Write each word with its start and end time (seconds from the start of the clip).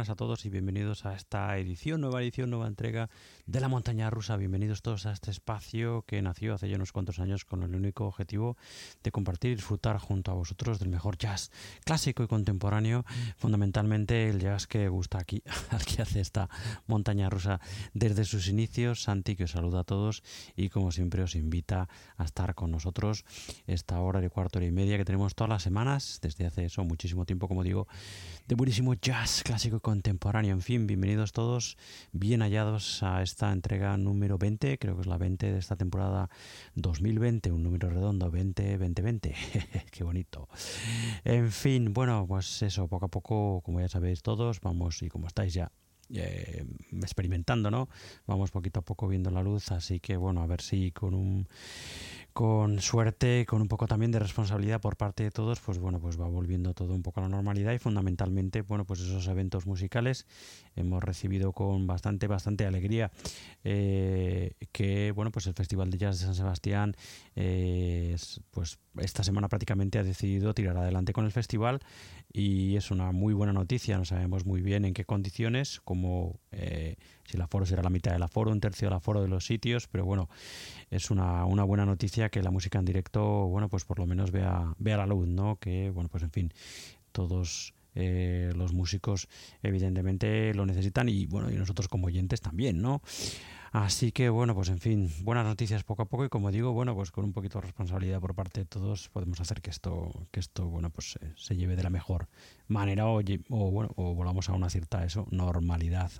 Buenas 0.00 0.08
a 0.08 0.16
todos 0.16 0.46
y 0.46 0.48
bienvenidos 0.48 1.04
a 1.04 1.14
esta 1.14 1.58
edición, 1.58 2.00
nueva 2.00 2.22
edición, 2.22 2.48
nueva 2.48 2.66
entrega 2.66 3.10
de 3.50 3.60
la 3.60 3.66
montaña 3.66 4.08
rusa. 4.10 4.36
Bienvenidos 4.36 4.80
todos 4.80 5.06
a 5.06 5.12
este 5.12 5.32
espacio 5.32 6.04
que 6.06 6.22
nació 6.22 6.54
hace 6.54 6.68
ya 6.68 6.76
unos 6.76 6.92
cuantos 6.92 7.18
años 7.18 7.44
con 7.44 7.64
el 7.64 7.74
único 7.74 8.06
objetivo 8.06 8.56
de 9.02 9.10
compartir 9.10 9.50
y 9.50 9.54
disfrutar 9.56 9.98
junto 9.98 10.30
a 10.30 10.34
vosotros 10.34 10.78
del 10.78 10.88
mejor 10.88 11.18
jazz 11.18 11.50
clásico 11.84 12.22
y 12.22 12.28
contemporáneo, 12.28 13.04
fundamentalmente 13.36 14.28
el 14.28 14.38
jazz 14.38 14.68
que 14.68 14.88
gusta 14.88 15.18
aquí, 15.18 15.42
al 15.70 15.84
que 15.84 16.00
hace 16.00 16.20
esta 16.20 16.48
montaña 16.86 17.28
rusa 17.28 17.60
desde 17.92 18.24
sus 18.24 18.46
inicios. 18.46 19.02
Santi 19.02 19.34
que 19.34 19.44
os 19.44 19.50
saluda 19.50 19.80
a 19.80 19.84
todos 19.84 20.22
y 20.54 20.68
como 20.68 20.92
siempre 20.92 21.24
os 21.24 21.34
invita 21.34 21.88
a 22.18 22.24
estar 22.24 22.54
con 22.54 22.70
nosotros 22.70 23.24
esta 23.66 23.98
hora 23.98 24.20
de 24.20 24.30
cuarto 24.30 24.60
hora 24.60 24.66
y 24.66 24.70
media 24.70 24.96
que 24.96 25.04
tenemos 25.04 25.34
todas 25.34 25.48
las 25.48 25.64
semanas, 25.64 26.20
desde 26.22 26.46
hace 26.46 26.66
eso 26.66 26.84
muchísimo 26.84 27.24
tiempo, 27.26 27.48
como 27.48 27.64
digo, 27.64 27.88
de 28.46 28.54
buenísimo 28.54 28.94
jazz 28.94 29.42
clásico 29.42 29.78
y 29.78 29.80
contemporáneo. 29.80 30.52
En 30.52 30.62
fin, 30.62 30.86
bienvenidos 30.86 31.32
todos, 31.32 31.76
bien 32.12 32.42
hallados 32.42 33.02
a 33.02 33.22
entrega 33.48 33.96
número 33.96 34.36
20, 34.36 34.78
creo 34.78 34.94
que 34.96 35.00
es 35.02 35.06
la 35.06 35.16
20 35.16 35.52
de 35.52 35.58
esta 35.58 35.76
temporada 35.76 36.28
2020, 36.74 37.50
un 37.52 37.62
número 37.62 37.88
redondo, 37.88 38.30
20, 38.30 38.76
20, 38.76 39.02
20. 39.02 39.34
Qué 39.90 40.04
bonito. 40.04 40.48
En 41.24 41.50
fin, 41.50 41.92
bueno, 41.94 42.26
pues 42.28 42.62
eso, 42.62 42.88
poco 42.88 43.06
a 43.06 43.08
poco, 43.08 43.62
como 43.62 43.80
ya 43.80 43.88
sabéis 43.88 44.22
todos, 44.22 44.60
vamos 44.60 45.02
y 45.02 45.08
como 45.08 45.26
estáis 45.26 45.54
ya 45.54 45.72
eh, 46.12 46.64
experimentando, 47.02 47.70
¿no? 47.70 47.88
Vamos 48.26 48.50
poquito 48.50 48.80
a 48.80 48.82
poco 48.82 49.06
viendo 49.06 49.30
la 49.30 49.42
luz, 49.42 49.70
así 49.70 50.00
que 50.00 50.16
bueno, 50.16 50.42
a 50.42 50.46
ver 50.46 50.60
si 50.60 50.90
con 50.90 51.14
un 51.14 51.46
con 52.32 52.80
suerte, 52.80 53.44
con 53.46 53.60
un 53.60 53.68
poco 53.68 53.86
también 53.86 54.12
de 54.12 54.18
responsabilidad 54.18 54.80
por 54.80 54.96
parte 54.96 55.24
de 55.24 55.30
todos, 55.30 55.60
pues 55.60 55.78
bueno, 55.78 56.00
pues 56.00 56.20
va 56.20 56.26
volviendo 56.26 56.74
todo 56.74 56.94
un 56.94 57.02
poco 57.02 57.20
a 57.20 57.24
la 57.24 57.28
normalidad 57.28 57.72
y 57.72 57.78
fundamentalmente, 57.78 58.62
bueno, 58.62 58.84
pues 58.84 59.00
esos 59.00 59.26
eventos 59.28 59.66
musicales 59.66 60.26
hemos 60.76 61.02
recibido 61.02 61.52
con 61.52 61.86
bastante, 61.86 62.26
bastante 62.26 62.66
alegría 62.66 63.10
eh, 63.64 64.54
que, 64.72 65.12
bueno, 65.12 65.30
pues 65.30 65.46
el 65.46 65.54
Festival 65.54 65.90
de 65.90 65.98
Jazz 65.98 66.20
de 66.20 66.26
San 66.26 66.34
Sebastián, 66.34 66.96
eh, 67.36 68.16
pues 68.50 68.78
esta 68.98 69.24
semana 69.24 69.48
prácticamente 69.48 69.98
ha 69.98 70.04
decidido 70.04 70.54
tirar 70.54 70.76
adelante 70.76 71.12
con 71.12 71.24
el 71.24 71.32
festival 71.32 71.80
y 72.32 72.76
es 72.76 72.90
una 72.90 73.12
muy 73.12 73.34
buena 73.34 73.52
noticia, 73.52 73.98
no 73.98 74.04
sabemos 74.04 74.46
muy 74.46 74.62
bien 74.62 74.84
en 74.84 74.94
qué 74.94 75.04
condiciones, 75.04 75.80
como 75.80 76.40
eh, 76.52 76.96
si 77.30 77.36
el 77.36 77.42
aforo 77.42 77.64
será 77.64 77.82
la 77.82 77.90
mitad 77.90 78.12
del 78.12 78.22
aforo, 78.22 78.50
un 78.50 78.60
tercio 78.60 78.88
del 78.88 78.96
aforo 78.96 79.22
de 79.22 79.28
los 79.28 79.46
sitios, 79.46 79.86
pero 79.86 80.04
bueno, 80.04 80.28
es 80.90 81.10
una, 81.10 81.44
una, 81.44 81.62
buena 81.62 81.86
noticia 81.86 82.28
que 82.28 82.42
la 82.42 82.50
música 82.50 82.78
en 82.78 82.84
directo, 82.84 83.22
bueno, 83.46 83.68
pues 83.68 83.84
por 83.84 83.98
lo 84.00 84.06
menos 84.06 84.32
vea, 84.32 84.74
vea 84.78 84.96
la 84.96 85.06
luz, 85.06 85.28
¿no? 85.28 85.56
Que, 85.56 85.90
bueno, 85.90 86.08
pues 86.08 86.24
en 86.24 86.30
fin, 86.30 86.52
todos 87.12 87.74
eh, 87.94 88.52
los 88.56 88.72
músicos 88.72 89.28
evidentemente 89.62 90.54
lo 90.54 90.66
necesitan 90.66 91.08
y 91.08 91.26
bueno, 91.26 91.50
y 91.50 91.54
nosotros 91.54 91.88
como 91.88 92.06
oyentes 92.06 92.40
también, 92.40 92.82
¿no? 92.82 93.00
Así 93.72 94.10
que 94.10 94.28
bueno, 94.28 94.52
pues 94.56 94.68
en 94.68 94.80
fin, 94.80 95.08
buenas 95.22 95.44
noticias 95.44 95.84
poco 95.84 96.02
a 96.02 96.08
poco 96.08 96.24
y 96.24 96.28
como 96.28 96.50
digo, 96.50 96.72
bueno, 96.72 96.94
pues 96.96 97.12
con 97.12 97.24
un 97.24 97.32
poquito 97.32 97.58
de 97.58 97.66
responsabilidad 97.66 98.20
por 98.20 98.34
parte 98.34 98.60
de 98.60 98.66
todos 98.66 99.08
podemos 99.08 99.40
hacer 99.40 99.62
que 99.62 99.70
esto, 99.70 100.26
que 100.32 100.40
esto, 100.40 100.66
bueno, 100.66 100.90
pues 100.90 101.16
se 101.36 101.56
lleve 101.56 101.76
de 101.76 101.84
la 101.84 101.90
mejor 101.90 102.28
manera 102.66 103.06
o, 103.06 103.20
o 103.20 103.70
bueno, 103.70 103.92
o 103.94 104.14
volvamos 104.14 104.48
a 104.48 104.54
una 104.54 104.70
cierta 104.70 105.04
eso, 105.04 105.28
normalidad 105.30 106.10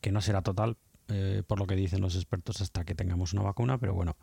que 0.00 0.12
no 0.12 0.20
será 0.20 0.42
total, 0.42 0.76
eh, 1.08 1.42
por 1.46 1.58
lo 1.58 1.66
que 1.66 1.76
dicen 1.76 2.00
los 2.00 2.16
expertos, 2.16 2.60
hasta 2.60 2.84
que 2.84 2.94
tengamos 2.94 3.32
una 3.32 3.42
vacuna, 3.42 3.78
pero 3.78 3.94
bueno, 3.94 4.16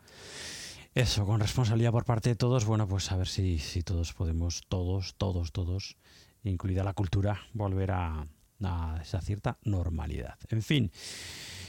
eso, 0.94 1.26
con 1.26 1.40
responsabilidad 1.40 1.92
por 1.92 2.04
parte 2.04 2.30
de 2.30 2.36
todos, 2.36 2.64
bueno, 2.64 2.88
pues 2.88 3.10
a 3.12 3.16
ver 3.16 3.28
si, 3.28 3.58
si 3.58 3.82
todos 3.82 4.12
podemos, 4.12 4.62
todos, 4.68 5.14
todos, 5.16 5.52
todos, 5.52 5.96
incluida 6.42 6.84
la 6.84 6.94
cultura, 6.94 7.40
volver 7.52 7.90
a, 7.90 8.26
a 8.62 8.98
esa 9.02 9.20
cierta 9.20 9.58
normalidad. 9.62 10.38
En 10.48 10.62
fin. 10.62 10.90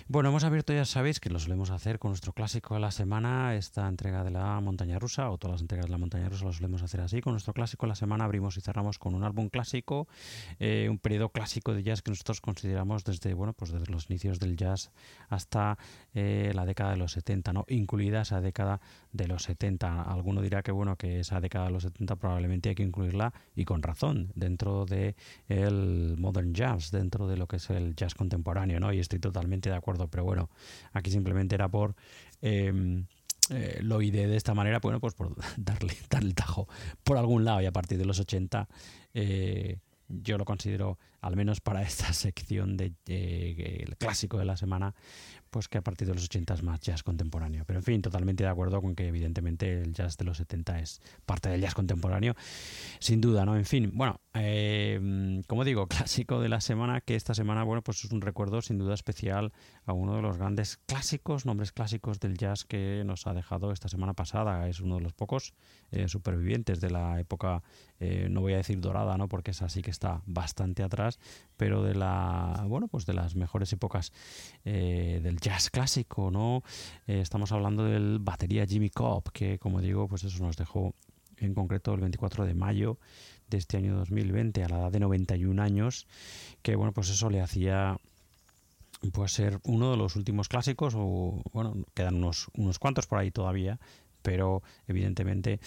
Bueno, 0.09 0.29
hemos 0.29 0.45
abierto, 0.45 0.71
ya 0.71 0.85
sabéis 0.85 1.19
que 1.19 1.29
lo 1.29 1.37
solemos 1.37 1.69
hacer 1.69 1.99
con 1.99 2.11
nuestro 2.11 2.31
clásico 2.31 2.75
de 2.75 2.79
la 2.79 2.91
semana, 2.91 3.55
esta 3.55 3.89
entrega 3.89 4.23
de 4.23 4.31
la 4.31 4.57
montaña 4.61 4.99
rusa, 4.99 5.29
o 5.29 5.37
todas 5.37 5.55
las 5.55 5.61
entregas 5.61 5.87
de 5.87 5.91
la 5.91 5.97
montaña 5.97 6.29
rusa 6.29 6.45
lo 6.45 6.53
solemos 6.53 6.81
hacer 6.81 7.01
así. 7.01 7.19
Con 7.19 7.33
nuestro 7.33 7.53
clásico 7.53 7.85
de 7.85 7.89
la 7.89 7.95
semana 7.95 8.23
abrimos 8.23 8.55
y 8.55 8.61
cerramos 8.61 8.99
con 8.99 9.15
un 9.15 9.25
álbum 9.25 9.49
clásico, 9.49 10.07
eh, 10.59 10.87
un 10.89 10.97
periodo 10.97 11.27
clásico 11.27 11.73
de 11.73 11.83
jazz 11.83 12.01
que 12.01 12.11
nosotros 12.11 12.39
consideramos 12.39 13.03
desde, 13.03 13.33
bueno, 13.33 13.51
pues 13.51 13.73
desde 13.73 13.91
los 13.91 14.09
inicios 14.09 14.39
del 14.39 14.55
jazz 14.55 14.91
hasta 15.27 15.77
eh, 16.13 16.53
la 16.55 16.63
década 16.63 16.91
de 16.91 16.97
los 16.97 17.11
70, 17.11 17.51
¿no? 17.51 17.65
incluida 17.67 18.21
esa 18.21 18.39
década 18.39 18.79
de 19.11 19.27
los 19.27 19.43
70. 19.43 20.03
Alguno 20.03 20.41
dirá 20.41 20.63
que 20.63 20.71
bueno, 20.71 20.95
que 20.95 21.19
esa 21.19 21.41
década 21.41 21.65
de 21.65 21.71
los 21.71 21.83
70 21.83 22.15
probablemente 22.15 22.69
hay 22.69 22.75
que 22.75 22.83
incluirla, 22.83 23.33
y 23.57 23.65
con 23.65 23.83
razón, 23.83 24.31
dentro 24.35 24.85
de 24.85 25.17
el 25.49 26.15
modern 26.17 26.53
jazz, 26.53 26.91
dentro 26.91 27.27
de 27.27 27.35
lo 27.35 27.47
que 27.47 27.57
es 27.57 27.69
el 27.71 27.93
jazz 27.93 28.15
contemporáneo, 28.15 28.79
¿no? 28.79 28.93
Y 28.93 28.99
estoy 28.99 29.19
totalmente 29.19 29.69
de 29.69 29.75
acuerdo 29.75 29.96
pero 30.09 30.23
bueno, 30.23 30.49
aquí 30.93 31.09
simplemente 31.11 31.55
era 31.55 31.67
por... 31.69 31.95
Em, 32.41 33.05
eh, 33.49 33.79
lo 33.81 34.01
ideé 34.01 34.27
de 34.27 34.35
esta 34.35 34.53
manera, 34.53 34.79
bueno, 34.79 34.99
pues 34.99 35.13
por 35.13 35.33
darle, 35.57 35.93
darle 36.09 36.29
el 36.29 36.35
tajo 36.35 36.67
por 37.03 37.17
algún 37.17 37.45
lado. 37.45 37.61
Y 37.61 37.65
a 37.65 37.71
partir 37.71 37.97
de 37.97 38.05
los 38.05 38.19
80 38.19 38.67
eh, 39.13 39.79
yo 40.09 40.37
lo 40.37 40.45
considero, 40.45 40.97
al 41.21 41.35
menos 41.35 41.61
para 41.61 41.81
esta 41.81 42.13
sección 42.13 42.77
de, 42.77 42.93
el 43.05 43.97
clásico 43.97 44.37
de 44.37 44.45
la 44.45 44.57
semana, 44.57 44.95
pues 45.57 45.67
que 45.67 45.79
a 45.79 45.81
partir 45.81 46.07
de 46.07 46.13
los 46.13 46.25
80 46.25 46.53
es 46.53 46.61
más 46.61 46.79
jazz 46.81 47.01
contemporáneo. 47.01 47.63
Pero 47.65 47.79
en 47.79 47.83
fin, 47.83 47.99
totalmente 47.99 48.43
de 48.43 48.49
acuerdo 48.49 48.79
con 48.79 48.93
que 48.93 49.07
evidentemente 49.07 49.81
el 49.81 49.91
jazz 49.91 50.15
de 50.15 50.23
los 50.23 50.37
70 50.37 50.81
es 50.81 51.01
parte 51.25 51.49
del 51.49 51.61
jazz 51.61 51.73
contemporáneo, 51.73 52.35
sin 52.99 53.21
duda, 53.21 53.43
¿no? 53.43 53.57
En 53.57 53.65
fin, 53.65 53.89
bueno, 53.95 54.21
eh, 54.35 55.41
como 55.47 55.63
digo, 55.63 55.87
clásico 55.87 56.39
de 56.39 56.47
la 56.47 56.61
semana, 56.61 57.01
que 57.01 57.15
esta 57.15 57.33
semana, 57.33 57.63
bueno, 57.63 57.81
pues 57.81 58.05
es 58.05 58.11
un 58.11 58.21
recuerdo 58.21 58.61
sin 58.61 58.77
duda 58.77 58.93
especial 58.93 59.51
a 59.87 59.93
uno 59.93 60.15
de 60.15 60.21
los 60.21 60.37
grandes 60.37 60.77
clásicos, 60.85 61.47
nombres 61.47 61.71
clásicos 61.71 62.19
del 62.19 62.37
jazz 62.37 62.63
que 62.63 63.01
nos 63.03 63.25
ha 63.25 63.33
dejado 63.33 63.71
esta 63.71 63.87
semana 63.87 64.13
pasada. 64.13 64.67
Es 64.67 64.79
uno 64.79 64.97
de 64.97 65.01
los 65.01 65.13
pocos 65.13 65.55
eh, 65.89 66.07
supervivientes 66.07 66.81
de 66.81 66.91
la 66.91 67.19
época, 67.19 67.63
eh, 67.99 68.27
no 68.29 68.41
voy 68.41 68.53
a 68.53 68.57
decir 68.57 68.79
dorada, 68.79 69.17
¿no? 69.17 69.27
Porque 69.27 69.49
es 69.49 69.63
así 69.63 69.81
que 69.81 69.89
está 69.89 70.21
bastante 70.27 70.83
atrás, 70.83 71.17
pero 71.55 71.81
de 71.81 71.95
la, 71.95 72.63
bueno, 72.67 72.87
pues 72.87 73.07
de 73.07 73.15
las 73.15 73.35
mejores 73.35 73.73
épocas 73.73 74.13
del 74.63 75.39
jazz 75.39 75.46
clásico, 75.71 76.31
¿no? 76.31 76.63
estamos 77.07 77.51
hablando 77.51 77.85
del 77.85 78.19
batería 78.19 78.65
Jimmy 78.65 78.89
Cobb, 78.89 79.31
que 79.31 79.59
como 79.59 79.81
digo, 79.81 80.07
pues 80.07 80.23
eso 80.23 80.43
nos 80.43 80.57
dejó 80.57 80.93
en 81.37 81.53
concreto 81.53 81.93
el 81.93 82.01
24 82.01 82.45
de 82.45 82.53
mayo 82.53 82.97
de 83.47 83.57
este 83.57 83.77
año 83.77 83.95
2020 83.97 84.63
a 84.63 84.69
la 84.69 84.79
edad 84.79 84.91
de 84.91 84.99
91 84.99 85.61
años, 85.61 86.07
que 86.61 86.75
bueno, 86.75 86.91
pues 86.91 87.09
eso 87.09 87.29
le 87.29 87.41
hacía 87.41 87.97
pues 89.13 89.33
ser 89.33 89.59
uno 89.63 89.91
de 89.91 89.97
los 89.97 90.15
últimos 90.15 90.49
clásicos 90.49 90.95
o 90.97 91.41
bueno, 91.53 91.75
quedan 91.93 92.15
unos 92.15 92.47
unos 92.55 92.79
cuantos 92.79 93.05
por 93.05 93.19
ahí 93.19 93.31
todavía, 93.31 93.79
pero 94.27 94.61
evidentemente, 94.89 95.61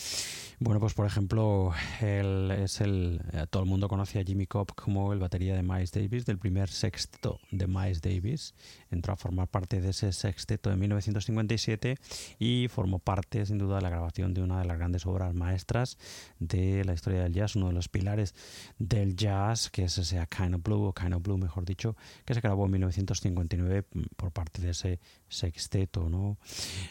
bueno, 0.59 0.81
pues 0.81 0.93
por 0.93 1.07
ejemplo, 1.07 1.73
es 2.02 2.83
el, 2.83 3.23
eh, 3.33 3.47
todo 3.49 3.62
el 3.62 3.69
mundo 3.71 3.88
conoce 3.88 4.21
a 4.21 4.23
Jimmy 4.23 4.47
Cobb 4.47 4.75
como 4.75 5.14
el 5.14 5.19
batería 5.19 5.57
de 5.57 5.62
Miles 5.62 5.93
Davis, 5.93 6.26
del 6.26 6.37
primer 6.37 6.69
sexteto 6.69 7.40
de 7.50 7.67
Miles 7.67 8.02
Davis, 8.02 8.55
entró 8.90 9.14
a 9.14 9.17
formar 9.17 9.49
parte 9.49 9.81
de 9.81 9.88
ese 9.88 10.12
sexteto 10.12 10.69
de 10.69 10.76
1957 10.76 11.97
y 12.38 12.69
formó 12.69 12.99
parte, 12.99 13.47
sin 13.47 13.57
duda, 13.57 13.76
de 13.76 13.83
la 13.83 13.88
grabación 13.88 14.35
de 14.35 14.43
una 14.43 14.59
de 14.59 14.67
las 14.67 14.76
grandes 14.76 15.07
obras 15.07 15.33
maestras 15.33 15.97
de 16.38 16.85
la 16.85 16.93
historia 16.93 17.23
del 17.23 17.33
jazz, 17.33 17.57
uno 17.57 17.69
de 17.69 17.73
los 17.73 17.88
pilares 17.88 18.35
del 18.79 19.17
jazz, 19.17 19.71
que 19.71 19.85
es 19.85 19.97
ese 19.97 20.23
Kind 20.29 20.57
of 20.57 20.62
Blue, 20.62 20.85
o 20.85 20.93
Kind 20.93 21.14
of 21.14 21.23
Blue, 21.23 21.38
mejor 21.38 21.64
dicho, 21.64 21.97
que 22.26 22.35
se 22.35 22.43
grabó 22.43 22.67
en 22.67 22.73
1959 22.73 23.85
por 24.17 24.33
parte 24.33 24.61
de 24.61 24.73
ese 24.73 25.00
sexteto, 25.31 26.11
¿no? 26.11 26.37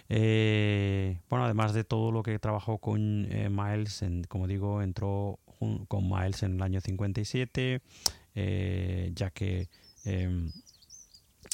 Eh, 0.08 1.20
bueno, 1.30 1.46
además 1.46 1.59
además 1.60 1.74
de 1.74 1.84
todo 1.84 2.12
lo 2.12 2.24
que 2.24 2.40
trabajó 2.40 2.78
con 2.78 3.28
eh, 3.30 3.50
Miles, 3.50 4.02
como 4.30 4.48
digo, 4.48 4.82
entró 4.82 5.40
con 5.90 6.10
Miles 6.10 6.44
en 6.44 6.56
el 6.56 6.62
año 6.62 6.80
57, 6.80 7.82
eh, 8.34 9.12
ya 9.14 9.30
que 9.32 9.68
em, 10.06 10.54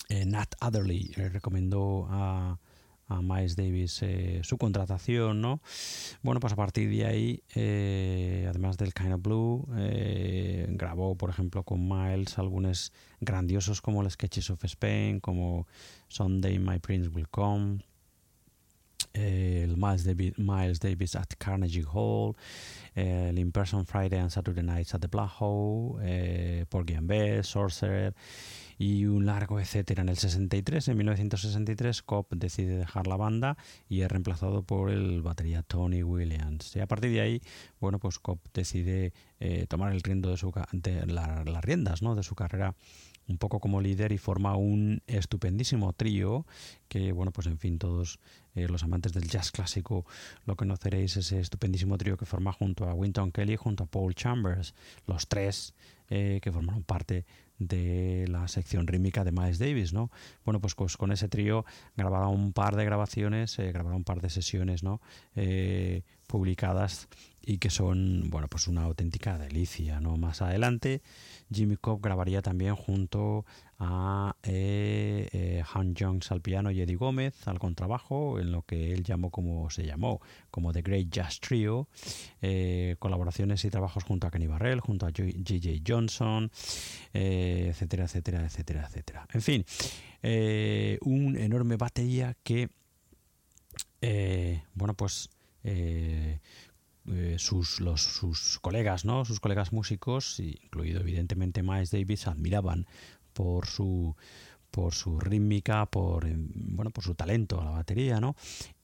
eh, 0.10 0.26
Nat 0.28 0.54
Adderley 0.60 1.12
recomendó 1.16 2.08
a, 2.10 2.60
Miles 3.08 3.56
Davis 3.56 4.04
su 4.42 4.58
contratación, 4.58 5.40
¿no? 5.40 5.62
Bueno, 6.24 6.40
pues 6.40 6.54
a 6.54 6.56
partir 6.56 6.90
de 6.90 7.06
ahí, 7.06 7.44
además 8.50 8.78
del 8.78 8.96
Kind 8.96 9.14
of 9.14 9.22
Blue, 9.22 9.68
grabó, 10.70 11.16
por 11.16 11.30
ejemplo, 11.30 11.62
con 11.64 11.88
Miles 11.88 12.40
álbumes 12.40 12.92
grandiosos 13.22 13.80
como 13.82 14.02
el 14.02 14.10
Sketches 14.10 14.50
of 14.50 14.64
Spain, 14.66 15.20
como 15.20 15.68
Sunday 16.08 16.58
My 16.58 16.80
Prince 16.80 17.10
Will 17.10 17.30
Come, 17.30 17.78
el 19.16 19.78
Miles 19.78 20.80
Davis, 20.80 21.16
at 21.16 21.34
Carnegie 21.38 21.86
Hall, 21.92 22.36
el 22.94 23.38
In 23.38 23.52
Person 23.52 23.86
Friday 23.86 24.20
and 24.20 24.30
Saturday 24.30 24.64
Nights 24.64 24.94
at 24.94 25.02
the 25.02 25.08
Black 25.08 25.32
Hole, 25.40 26.00
eh, 26.02 26.66
Porgy 26.70 26.96
Sorcerer 27.42 28.14
y 28.78 29.06
un 29.06 29.26
largo 29.26 29.60
etcétera. 29.60 30.02
En 30.02 30.10
el 30.10 30.18
63, 30.18 30.90
en 30.90 30.98
1963, 30.98 32.02
Cobb 32.04 32.28
decide 32.32 32.78
dejar 32.78 33.08
la 33.08 33.16
banda 33.16 33.58
y 33.88 34.02
es 34.02 34.12
reemplazado 34.12 34.64
por 34.64 34.92
el 34.92 35.22
batería 35.22 35.64
Tony 35.64 36.04
Williams. 36.04 36.76
Y 36.76 36.80
a 36.80 36.88
partir 36.88 37.12
de 37.12 37.22
ahí, 37.22 37.42
bueno, 37.80 38.00
pues 38.00 38.20
Cobb 38.20 38.40
decide 38.54 39.14
eh, 39.40 39.66
tomar 39.68 39.94
el 39.94 40.02
riendo 40.02 40.30
de, 40.30 40.38
su, 40.38 40.52
de 40.72 41.06
las 41.06 41.64
riendas 41.64 42.02
¿no? 42.02 42.16
de 42.16 42.24
su 42.24 42.36
carrera 42.36 42.76
un 43.28 43.38
poco 43.38 43.60
como 43.60 43.82
líder 43.82 44.12
y 44.12 44.18
forma 44.18 44.56
un 44.56 45.02
estupendísimo 45.08 45.94
trío 45.94 46.46
que, 46.88 47.12
bueno, 47.12 47.32
pues 47.32 47.48
en 47.48 47.58
fin, 47.58 47.80
todos 47.80 48.20
eh, 48.54 48.68
los 48.68 48.84
amantes 48.84 49.14
del 49.14 49.28
jazz 49.28 49.52
clásico 49.52 50.06
lo 50.46 50.56
conoceréis, 50.56 51.18
ese 51.18 51.40
estupendísimo 51.40 51.98
trío 51.98 52.18
que 52.18 52.26
forma 52.26 52.52
junto 52.52 52.88
a 52.88 52.94
Winton 52.94 53.32
Kelly, 53.32 53.56
junto 53.56 53.86
a 53.86 53.88
Paul 53.88 54.14
Chambers, 54.14 54.76
los 55.08 55.28
tres 55.28 55.74
eh, 56.10 56.40
que 56.42 56.52
formaron 56.52 56.84
parte 56.84 57.26
de 57.58 58.26
la 58.28 58.48
sección 58.48 58.86
rítmica 58.86 59.24
de 59.24 59.32
Miles 59.32 59.60
Davis, 59.60 59.94
¿no? 59.94 60.12
Bueno, 60.44 60.60
pues, 60.60 60.76
con 60.76 61.12
ese 61.12 61.30
trío 61.30 61.66
grabaron 61.96 62.30
un 62.30 62.54
par 62.54 62.76
de 62.76 62.86
grabaciones, 62.86 63.58
eh, 63.60 63.72
grabaron 63.72 63.98
un 63.98 64.04
par 64.04 64.22
de 64.22 64.30
sesiones, 64.30 64.84
¿no? 64.84 65.02
Publicadas 66.26 67.08
y 67.46 67.60
que 67.60 67.70
son, 67.70 68.30
bueno, 68.30 68.48
pues 68.48 68.68
una 68.68 68.84
auténtica 68.84 69.38
delicia, 69.38 70.00
¿no? 70.00 70.18
Más 70.18 70.42
adelante 70.42 71.02
Jimmy 71.54 71.78
Cobb 71.78 72.02
grabaría 72.02 72.42
también 72.42 72.76
junto 72.76 73.46
a 73.78 74.36
eh, 74.44 75.28
eh, 75.32 75.64
Han 75.74 75.94
Jones 75.98 76.32
al 76.32 76.42
piano 76.42 76.72
y 76.72 76.82
Eddie 76.82 76.96
Gómez 76.96 77.48
al 77.48 77.60
contrabajo, 77.60 78.40
en 78.40 78.52
lo 78.52 78.64
que 78.64 78.94
él 78.94 79.04
llamó 79.04 79.30
como 79.30 79.70
se 79.70 79.86
llamó, 79.86 80.22
como 80.50 80.74
The 80.74 80.82
Great 80.82 81.10
Jazz 81.10 81.40
Trio, 81.40 81.88
eh, 82.42 82.96
colaboraciones 83.00 83.64
y 83.66 83.70
trabajos 83.70 84.04
junto 84.04 84.28
a 84.28 84.32
Kenny 84.32 84.48
Barrell, 84.48 84.80
junto 84.80 85.06
a 85.06 85.10
J.J. 85.10 85.84
Johnson, 85.86 86.52
etcétera, 87.14 88.06
etcétera, 88.06 88.46
etcétera, 88.46 88.88
etcétera. 88.88 89.28
En 89.34 89.42
fin, 89.42 89.66
un 91.02 91.38
enorme 91.38 91.76
batería 91.76 92.36
que, 92.44 92.70
bueno, 94.74 94.94
pues 94.96 95.30
eh, 95.68 96.40
sus, 97.38 97.82
los, 97.82 98.02
sus 98.02 98.60
colegas, 98.60 99.04
¿no? 99.04 99.26
sus 99.26 99.40
colegas 99.40 99.74
músicos, 99.74 100.40
incluido 100.40 101.02
evidentemente 101.02 101.64
Miles 101.64 101.92
Davis, 101.92 102.28
admiraban 102.28 102.88
por 103.34 103.66
su 103.68 104.16
por 104.72 104.94
su 104.94 105.20
rítmica, 105.20 105.86
por 105.86 106.28
bueno, 106.28 106.92
por 106.92 107.04
su 107.04 107.16
talento 107.16 107.62
a 107.62 107.66
la 107.66 107.72
batería, 107.72 108.20
¿no? 108.20 108.36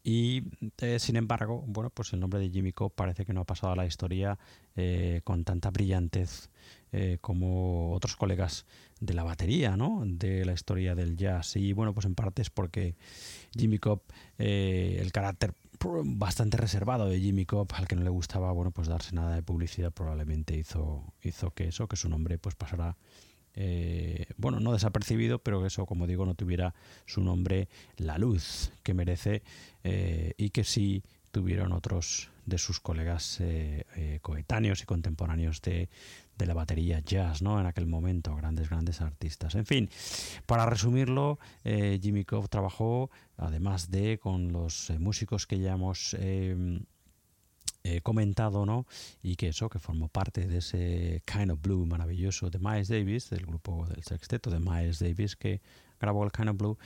Y 0.04 0.44
eh, 0.80 1.00
sin 1.00 1.18
embargo, 1.18 1.64
bueno, 1.68 1.90
pues 1.90 2.14
el 2.14 2.22
nombre 2.22 2.40
de 2.40 2.50
Jimmy 2.50 2.72
Cobb 2.72 2.94
parece 2.96 3.26
que 3.26 3.34
no 3.34 3.42
ha 3.42 3.46
pasado 3.46 3.74
a 3.74 3.76
la 3.76 3.86
historia 3.86 4.40
eh, 4.76 5.22
con 5.24 5.44
tanta 5.44 5.70
brillantez 5.70 6.50
como 7.22 7.94
otros 7.94 8.18
colegas 8.18 8.66
de 9.00 9.14
la 9.14 9.24
batería, 9.24 9.78
¿no? 9.78 10.04
De 10.06 10.44
la 10.44 10.52
historia 10.52 10.94
del 10.94 11.16
jazz. 11.16 11.56
Y 11.56 11.72
bueno, 11.72 11.94
pues 11.94 12.06
en 12.06 12.16
parte 12.16 12.42
es 12.42 12.50
porque 12.50 12.96
Jimmy 13.58 13.80
Cobb, 13.80 14.02
el 14.38 15.10
carácter 15.14 15.54
bastante 16.04 16.58
reservado 16.58 17.10
de 17.10 17.20
Jimmy 17.20 17.46
Cobb, 17.46 17.74
al 17.74 17.88
que 17.88 17.96
no 17.96 18.04
le 18.04 18.10
gustaba 18.10 18.52
bueno 18.52 18.72
pues 18.72 18.88
darse 18.88 19.16
nada 19.16 19.36
de 19.36 19.44
publicidad, 19.44 19.92
probablemente 19.92 20.56
hizo, 20.56 21.14
hizo 21.24 21.52
que 21.52 21.68
eso, 21.68 21.88
que 21.88 21.96
su 21.96 22.10
nombre 22.10 22.38
pues 22.38 22.56
pasara 22.56 22.98
eh, 23.54 24.28
bueno, 24.38 24.60
no 24.60 24.72
desapercibido, 24.72 25.40
pero 25.40 25.62
que 25.62 25.68
eso, 25.68 25.86
como 25.86 26.08
digo, 26.08 26.26
no 26.26 26.36
tuviera 26.36 26.74
su 27.06 27.22
nombre 27.22 27.68
la 27.98 28.18
luz 28.18 28.72
que 28.84 28.94
merece 28.94 29.44
eh, 29.84 30.34
y 30.38 30.52
que 30.52 30.64
sí 30.64 31.04
tuvieron 31.32 31.74
otros 31.74 32.30
de 32.46 32.58
sus 32.58 32.80
colegas 32.80 33.38
eh, 33.40 34.20
coetáneos 34.22 34.82
y 34.82 34.86
contemporáneos 34.86 35.62
de, 35.62 35.90
de 36.38 36.46
la 36.46 36.54
batería 36.54 37.00
jazz, 37.00 37.42
¿no? 37.42 37.60
En 37.60 37.66
aquel 37.66 37.88
momento, 37.88 38.36
grandes, 38.36 38.70
grandes 38.70 39.02
artistas. 39.02 39.56
En 39.56 39.66
fin, 39.66 39.90
para 40.46 40.66
resumirlo, 40.66 41.40
eh, 41.64 42.00
Jimmy 42.02 42.26
Cobb 42.26 42.50
trabajó, 42.50 43.12
además 43.38 43.92
de 43.92 44.18
con 44.18 44.52
los 44.52 44.90
eh, 44.90 45.00
músicos 45.00 45.46
que 45.48 45.60
ya 45.60 45.74
hemos 45.74 46.16
eh, 46.20 46.80
comentado, 48.04 48.66
¿no? 48.66 48.86
Y 49.22 49.36
que 49.36 49.50
eso, 49.50 49.70
que 49.70 49.80
formó 49.80 50.08
parte 50.08 50.48
de 50.48 50.60
ese 50.60 51.24
Kind 51.26 51.52
of 51.52 51.62
Blue 51.62 51.86
maravilloso 51.86 52.50
de 52.50 52.60
Miles 52.60 52.88
Davis, 52.88 53.30
del 53.30 53.46
grupo 53.46 53.88
del 53.88 54.04
sexteto 54.04 54.50
de 54.50 54.60
Miles 54.60 55.00
Davis 55.00 55.36
que 55.36 55.62
grabó 56.00 56.24
el 56.24 56.32
Kind 56.32 56.50
of 56.50 56.58
Blue, 56.58 56.78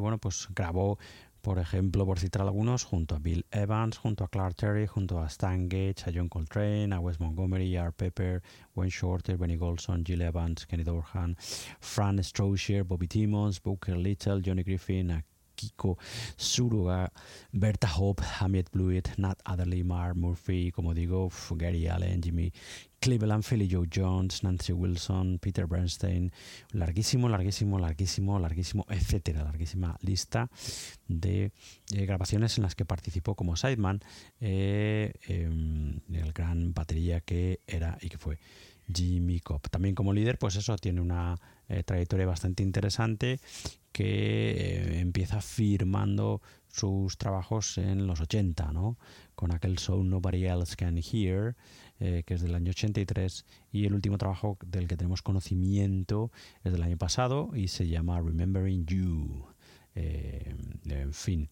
bueno, 0.00 0.18
pues 0.18 0.48
grabó 0.54 0.98
por 1.42 1.58
ejemplo, 1.58 2.06
por 2.06 2.18
citar 2.20 2.42
algunos, 2.42 2.84
junto 2.84 3.16
a 3.16 3.18
Bill 3.18 3.44
Evans, 3.50 3.98
junto 3.98 4.24
a 4.24 4.28
Clark 4.28 4.54
Terry, 4.54 4.86
junto 4.86 5.20
a 5.20 5.26
Stan 5.26 5.68
Gates, 5.68 6.06
a 6.06 6.12
John 6.12 6.28
Coltrane, 6.28 6.94
a 6.94 7.00
Wes 7.00 7.18
Montgomery, 7.18 7.76
a 7.76 7.82
Art 7.82 7.96
Pepper, 7.96 8.42
Wayne 8.76 8.90
Shorter, 8.90 9.36
Benny 9.36 9.58
Golson, 9.58 10.04
Jill 10.04 10.22
Evans, 10.22 10.64
Kenny 10.66 10.84
Dorhan, 10.84 11.36
Fran 11.80 12.18
Strozier, 12.22 12.84
Bobby 12.84 13.08
Timmons, 13.08 13.58
Booker 13.58 13.96
Little, 13.96 14.40
Johnny 14.40 14.62
Griffin, 14.62 15.24
Kiko 15.62 15.98
Suruga, 16.36 17.10
Berta 17.52 17.86
Hope, 17.86 18.22
Hamid 18.40 18.66
Blewett, 18.72 19.18
Nat 19.18 19.38
Adderley, 19.44 19.84
Mark 19.84 20.16
Murphy, 20.16 20.72
como 20.72 20.94
digo, 20.94 21.30
Gary 21.56 21.86
Allen, 21.86 22.22
Jimmy 22.22 22.52
Cleveland, 23.00 23.42
Philly 23.42 23.68
Joe 23.68 23.86
Jones, 23.92 24.44
Nancy 24.44 24.72
Wilson, 24.72 25.38
Peter 25.40 25.66
Bernstein, 25.66 26.32
larguísimo, 26.70 27.28
larguísimo, 27.28 27.78
larguísimo, 27.78 28.38
larguísimo, 28.38 28.86
etcétera, 28.88 29.42
larguísima 29.42 29.96
lista 30.02 30.48
de 31.08 31.50
eh, 31.92 32.06
grabaciones 32.06 32.56
en 32.58 32.62
las 32.62 32.76
que 32.76 32.84
participó 32.84 33.34
como 33.34 33.56
sideman 33.56 34.00
eh, 34.40 35.12
em, 35.26 36.00
el 36.12 36.32
gran 36.32 36.74
batería 36.74 37.20
que 37.20 37.60
era 37.66 37.98
y 38.00 38.08
que 38.08 38.18
fue 38.18 38.38
Jimmy 38.92 39.40
Cobb. 39.40 39.68
También 39.70 39.94
como 39.94 40.12
líder, 40.12 40.38
pues 40.38 40.56
eso, 40.56 40.76
tiene 40.76 41.00
una 41.00 41.38
eh, 41.68 41.82
trayectoria 41.82 42.26
bastante 42.26 42.62
interesante 42.62 43.40
que 43.92 45.00
empieza 45.00 45.40
firmando 45.40 46.40
sus 46.68 47.18
trabajos 47.18 47.76
en 47.76 48.06
los 48.06 48.20
80, 48.20 48.72
¿no? 48.72 48.96
Con 49.34 49.52
aquel 49.52 49.78
show 49.78 50.02
Nobody 50.02 50.46
Else 50.46 50.74
Can 50.76 50.98
Hear, 50.98 51.54
eh, 52.00 52.22
que 52.26 52.34
es 52.34 52.40
del 52.40 52.54
año 52.54 52.70
83, 52.70 53.44
y 53.70 53.84
el 53.84 53.94
último 53.94 54.16
trabajo 54.16 54.56
del 54.66 54.88
que 54.88 54.96
tenemos 54.96 55.22
conocimiento 55.22 56.32
es 56.64 56.72
del 56.72 56.82
año 56.82 56.96
pasado 56.96 57.50
y 57.54 57.68
se 57.68 57.86
llama 57.86 58.20
Remembering 58.20 58.86
You. 58.86 59.44
Eh, 59.94 60.54
en 60.86 61.12
fin. 61.12 61.50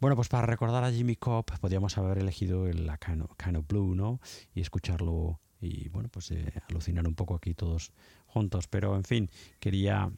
Bueno, 0.00 0.16
pues 0.16 0.28
para 0.28 0.46
recordar 0.46 0.84
a 0.84 0.92
Jimmy 0.92 1.16
Cobb 1.16 1.46
podríamos 1.60 1.98
haber 1.98 2.18
elegido 2.18 2.68
el 2.68 2.88
kind 2.98 3.56
of, 3.56 3.66
Blue, 3.66 3.94
¿no? 3.94 4.20
Y 4.54 4.60
escucharlo 4.60 5.40
y, 5.64 5.88
bueno, 5.88 6.08
pues 6.12 6.30
eh, 6.30 6.52
alucinar 6.68 7.06
un 7.06 7.14
poco 7.14 7.34
aquí 7.34 7.54
todos 7.54 7.92
juntos. 8.26 8.68
Pero, 8.68 8.96
en 8.96 9.04
fin, 9.04 9.30
quería 9.60 10.10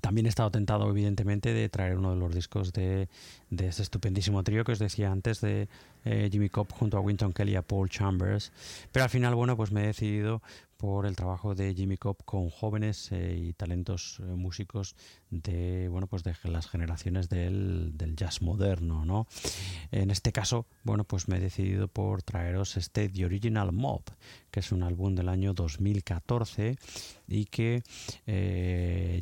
también 0.00 0.26
he 0.26 0.28
estado 0.28 0.50
tentado, 0.50 0.88
evidentemente, 0.88 1.52
de 1.52 1.68
traer 1.68 1.98
uno 1.98 2.14
de 2.14 2.16
los 2.16 2.34
discos 2.34 2.72
de, 2.72 3.08
de 3.50 3.68
ese 3.68 3.82
estupendísimo 3.82 4.42
trío 4.42 4.64
que 4.64 4.72
os 4.72 4.78
decía 4.78 5.12
antes 5.12 5.40
de 5.40 5.68
eh, 6.04 6.28
Jimmy 6.32 6.48
Cobb 6.48 6.72
junto 6.72 6.96
a 6.96 7.00
Winton 7.00 7.32
Kelly 7.32 7.52
y 7.52 7.56
a 7.56 7.62
Paul 7.62 7.90
Chambers. 7.90 8.52
Pero 8.90 9.04
al 9.04 9.10
final, 9.10 9.34
bueno, 9.34 9.56
pues 9.56 9.70
me 9.70 9.82
he 9.82 9.86
decidido 9.86 10.42
por 10.82 11.06
el 11.06 11.14
trabajo 11.14 11.54
de 11.54 11.76
Jimmy 11.76 11.96
Cobb 11.96 12.24
con 12.24 12.50
jóvenes 12.50 13.12
eh, 13.12 13.40
y 13.40 13.52
talentos 13.52 14.18
eh, 14.18 14.24
músicos 14.24 14.96
de 15.30 15.86
bueno 15.88 16.08
pues 16.08 16.24
de 16.24 16.34
las 16.42 16.68
generaciones 16.68 17.28
del, 17.28 17.96
del, 17.96 18.16
jazz 18.16 18.42
moderno 18.42 19.04
no 19.04 19.28
en 19.92 20.10
este 20.10 20.32
caso 20.32 20.66
bueno 20.82 21.04
pues 21.04 21.28
me 21.28 21.36
he 21.36 21.40
decidido 21.40 21.86
por 21.86 22.24
traeros 22.24 22.76
este 22.76 23.08
The 23.08 23.24
Original 23.24 23.70
Mob 23.70 24.02
que 24.50 24.58
es 24.58 24.72
un 24.72 24.82
álbum 24.82 25.14
del 25.14 25.28
año 25.28 25.54
2014 25.54 26.76
y 27.28 27.44
que 27.44 27.84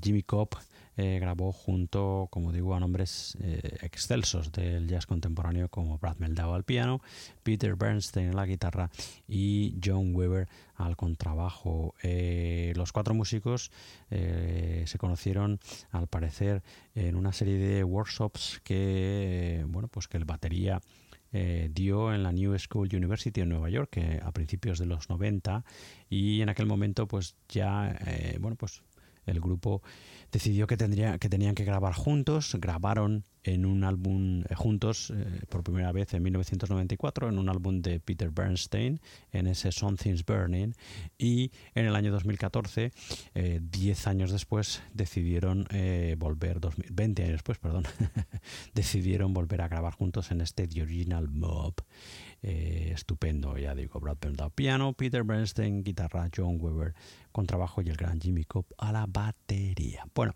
Jimmy 0.03 0.23
Cobb 0.23 0.57
eh, 0.97 1.19
grabó 1.21 1.53
junto, 1.53 2.29
como 2.31 2.53
digo, 2.53 2.75
a 2.75 2.81
nombres 2.81 3.37
eh, 3.41 3.79
excelsos 3.83 4.53
del 4.53 4.89
jazz 4.89 5.07
contemporáneo 5.07 5.69
como 5.69 5.99
Brad 5.99 6.19
Meldau 6.19 6.53
al 6.53 6.65
piano, 6.65 7.01
Peter 7.43 7.77
Bernstein 7.77 8.31
a 8.31 8.33
la 8.33 8.47
guitarra 8.47 8.91
y 9.29 9.77
John 9.83 10.15
Weber 10.15 10.49
al 10.75 10.97
contrabajo. 10.97 11.95
Eh, 12.03 12.73
los 12.77 12.93
cuatro 12.93 13.15
músicos 13.15 13.71
se 14.11 14.99
conocieron, 14.99 15.61
al 15.93 16.09
parecer, 16.09 16.63
en 16.95 17.15
una 17.15 17.33
serie 17.33 17.59
de 17.59 17.85
workshops 17.85 18.61
que, 18.65 19.65
bueno, 19.69 19.89
pues 19.89 20.09
que 20.09 20.17
el 20.17 20.25
batería 20.25 20.81
dio 21.71 22.13
en 22.13 22.25
la 22.25 22.33
New 22.33 22.59
School 22.59 22.89
University 22.93 23.41
en 23.41 23.51
Nueva 23.51 23.71
York 23.71 24.01
a 24.21 24.33
principios 24.33 24.81
de 24.81 24.87
los 24.87 25.09
90 25.09 25.65
y 26.09 26.41
en 26.41 26.49
aquel 26.49 26.67
momento 26.67 27.07
pues 27.07 27.37
ya 27.49 27.97
bueno 28.41 28.57
pues 28.57 28.83
el 29.31 29.41
grupo 29.41 29.83
decidió 30.33 30.67
que, 30.67 30.77
tendría, 30.77 31.19
que 31.19 31.29
tenían 31.29 31.55
que 31.55 31.65
grabar 31.65 31.95
juntos, 31.95 32.57
grabaron 32.61 33.25
en 33.45 33.65
un 33.65 33.85
álbum 33.85 34.43
eh, 34.43 34.55
juntos 34.55 35.13
eh, 35.15 35.41
por 35.49 35.63
primera 35.63 35.93
vez 35.93 36.13
en 36.15 36.23
1994 36.23 37.29
en 37.29 37.39
un 37.39 37.49
álbum 37.49 37.81
de 37.81 38.01
Peter 38.01 38.31
Bernstein 38.31 39.01
en 39.33 39.47
ese 39.47 39.73
Something's 39.73 40.25
Burning 40.25 40.73
y 41.19 41.51
en 41.75 41.87
el 41.87 41.97
año 41.97 42.13
2014 42.13 42.93
10 43.35 44.07
eh, 44.07 44.11
años 44.11 44.31
después 44.31 44.83
decidieron 44.93 45.67
volver 46.19 46.59
20 46.91 47.23
años 47.23 47.33
después 47.33 47.59
perdón 47.59 47.85
decidieron 48.75 49.33
volver 49.33 49.63
a 49.63 49.69
grabar 49.69 49.95
juntos 49.95 50.31
en 50.31 50.41
este 50.41 50.67
The 50.67 50.83
Original 50.83 51.29
Mob 51.29 51.75
estupendo, 52.43 53.59
ya 53.59 53.75
digo, 53.75 54.01
Brad 54.01 54.17
Bernard 54.19 54.53
piano, 54.53 54.95
Peter 54.95 55.25
Bernstein 55.25 55.85
guitarra, 55.85 56.31
John 56.35 56.57
Weber 56.59 56.95
con 57.33 57.47
trabajo 57.47 57.83
y 57.83 57.91
el 57.91 57.97
gran 57.97 58.19
Jimmy 58.19 58.45
Cobb 58.45 58.67
a 58.79 58.93
la 58.93 59.07
batería. 59.07 60.07
Bueno, 60.15 60.35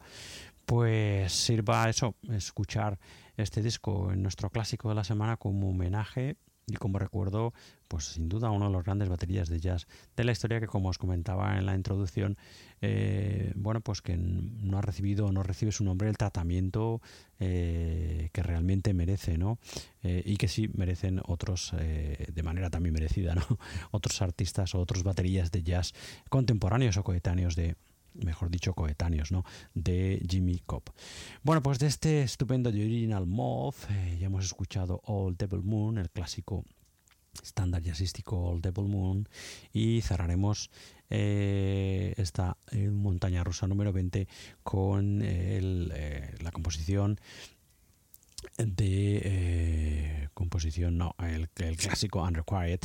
pues 0.66 1.33
sirva 1.33 1.88
eso, 1.88 2.14
escuchar 2.31 2.98
este 3.37 3.62
disco 3.62 4.12
en 4.12 4.22
nuestro 4.22 4.50
clásico 4.50 4.88
de 4.88 4.94
la 4.94 5.05
semana 5.05 5.37
como 5.37 5.70
homenaje 5.70 6.37
y 6.66 6.77
como 6.77 6.98
recuerdo, 6.98 7.53
pues 7.88 8.05
sin 8.05 8.29
duda 8.29 8.50
uno 8.50 8.66
de 8.66 8.72
los 8.72 8.85
grandes 8.85 9.09
baterías 9.09 9.48
de 9.48 9.61
jazz 9.61 9.87
de 10.16 10.24
la 10.24 10.33
historia 10.33 10.61
que 10.61 10.66
como 10.66 10.88
os 10.88 10.96
comentaba 10.96 11.59
en 11.59 11.66
la 11.66 11.74
introducción, 11.74 12.38
eh, 12.81 13.53
bueno, 13.55 13.83
pues 13.83 14.00
que 14.00 14.16
no 14.16 14.79
ha 14.79 14.81
recibido, 14.81 15.31
no 15.31 15.42
recibe 15.42 15.72
su 15.72 15.85
nombre 15.85 16.09
el 16.09 16.16
tratamiento 16.16 17.03
eh, 17.38 18.31
que 18.33 18.42
realmente 18.42 18.94
merece, 18.94 19.37
¿no? 19.37 19.59
Eh, 20.03 20.22
y 20.24 20.37
que 20.38 20.48
sí 20.48 20.70
merecen 20.72 21.20
otros, 21.27 21.72
de 21.72 22.42
manera 22.42 22.70
también 22.70 22.94
merecida, 22.94 23.35
¿no? 23.35 23.44
otros 23.90 24.22
artistas 24.22 24.74
o 24.74 24.81
otros 24.81 25.03
baterías 25.03 25.50
de 25.50 25.62
jazz 25.62 25.92
contemporáneos 26.31 26.96
o 26.96 27.05
coetáneos 27.05 27.57
de, 27.57 27.77
mejor 28.14 28.50
dicho, 28.50 28.74
coetáneos, 28.74 29.33
¿no? 29.33 29.44
De 29.74 30.24
Jimmy 30.29 30.61
Cobb. 30.64 30.85
Bueno, 31.42 31.62
pues 31.62 31.79
de 31.79 31.87
este 31.87 32.22
estupendo 32.22 32.70
The 32.72 32.81
Original 32.81 33.27
Moth, 33.27 33.90
eh, 33.90 34.16
ya 34.18 34.27
hemos 34.27 34.44
escuchado 34.44 35.00
All 35.05 35.37
Devil 35.37 35.62
Moon, 35.62 35.98
el 35.98 36.11
clásico 36.11 36.64
estándar 37.42 37.83
jazzístico 37.83 38.37
All 38.37 38.61
Devil 38.61 38.88
Moon, 38.88 39.29
y 39.72 40.00
cerraremos 40.03 40.70
eh, 41.11 42.14
esta 42.16 42.57
eh, 42.70 42.88
montaña 42.90 43.42
rusa 43.42 43.66
número 43.66 43.92
20 43.92 44.29
con 44.62 45.18
la 45.20 46.50
composición 46.53 47.20
de 48.59 50.29
composición, 50.35 50.98
no, 50.98 51.16
el, 51.18 51.48
el 51.57 51.77
clásico 51.77 52.22
Unrequired, 52.22 52.81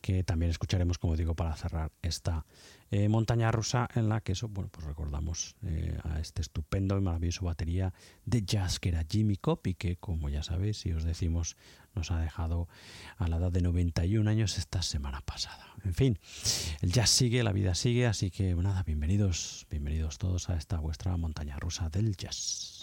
que 0.00 0.24
también 0.24 0.50
escucharemos, 0.50 0.98
como 0.98 1.16
digo, 1.16 1.34
para 1.34 1.54
cerrar 1.56 1.92
esta 2.02 2.46
eh, 2.90 3.08
montaña 3.08 3.52
rusa 3.52 3.88
en 3.94 4.08
la 4.08 4.20
que 4.20 4.32
eso, 4.32 4.48
bueno, 4.48 4.70
pues 4.72 4.86
recordamos 4.86 5.54
eh, 5.64 5.98
a 6.04 6.20
este 6.20 6.42
estupendo 6.42 6.98
y 6.98 7.00
maravilloso 7.00 7.44
batería 7.44 7.92
de 8.24 8.42
jazz 8.42 8.80
que 8.80 8.88
era 8.88 9.04
Jimmy 9.08 9.36
Cobb 9.36 9.66
y 9.66 9.74
que, 9.74 9.96
como 9.96 10.28
ya 10.28 10.42
sabéis, 10.42 10.78
si 10.78 10.92
os 10.92 11.04
decimos, 11.04 11.56
nos 11.94 12.10
ha 12.10 12.20
dejado 12.20 12.68
a 13.18 13.28
la 13.28 13.36
edad 13.36 13.52
de 13.52 13.62
91 13.62 14.28
años 14.28 14.58
esta 14.58 14.82
semana 14.82 15.20
pasada. 15.20 15.74
En 15.84 15.94
fin, 15.94 16.18
el 16.80 16.92
jazz 16.92 17.10
sigue, 17.10 17.42
la 17.42 17.52
vida 17.52 17.74
sigue, 17.74 18.06
así 18.06 18.30
que 18.30 18.54
nada, 18.54 18.82
bienvenidos, 18.82 19.66
bienvenidos 19.70 20.18
todos 20.18 20.50
a 20.50 20.56
esta 20.56 20.78
vuestra 20.78 21.16
montaña 21.16 21.56
rusa 21.56 21.88
del 21.90 22.16
jazz. 22.16 22.79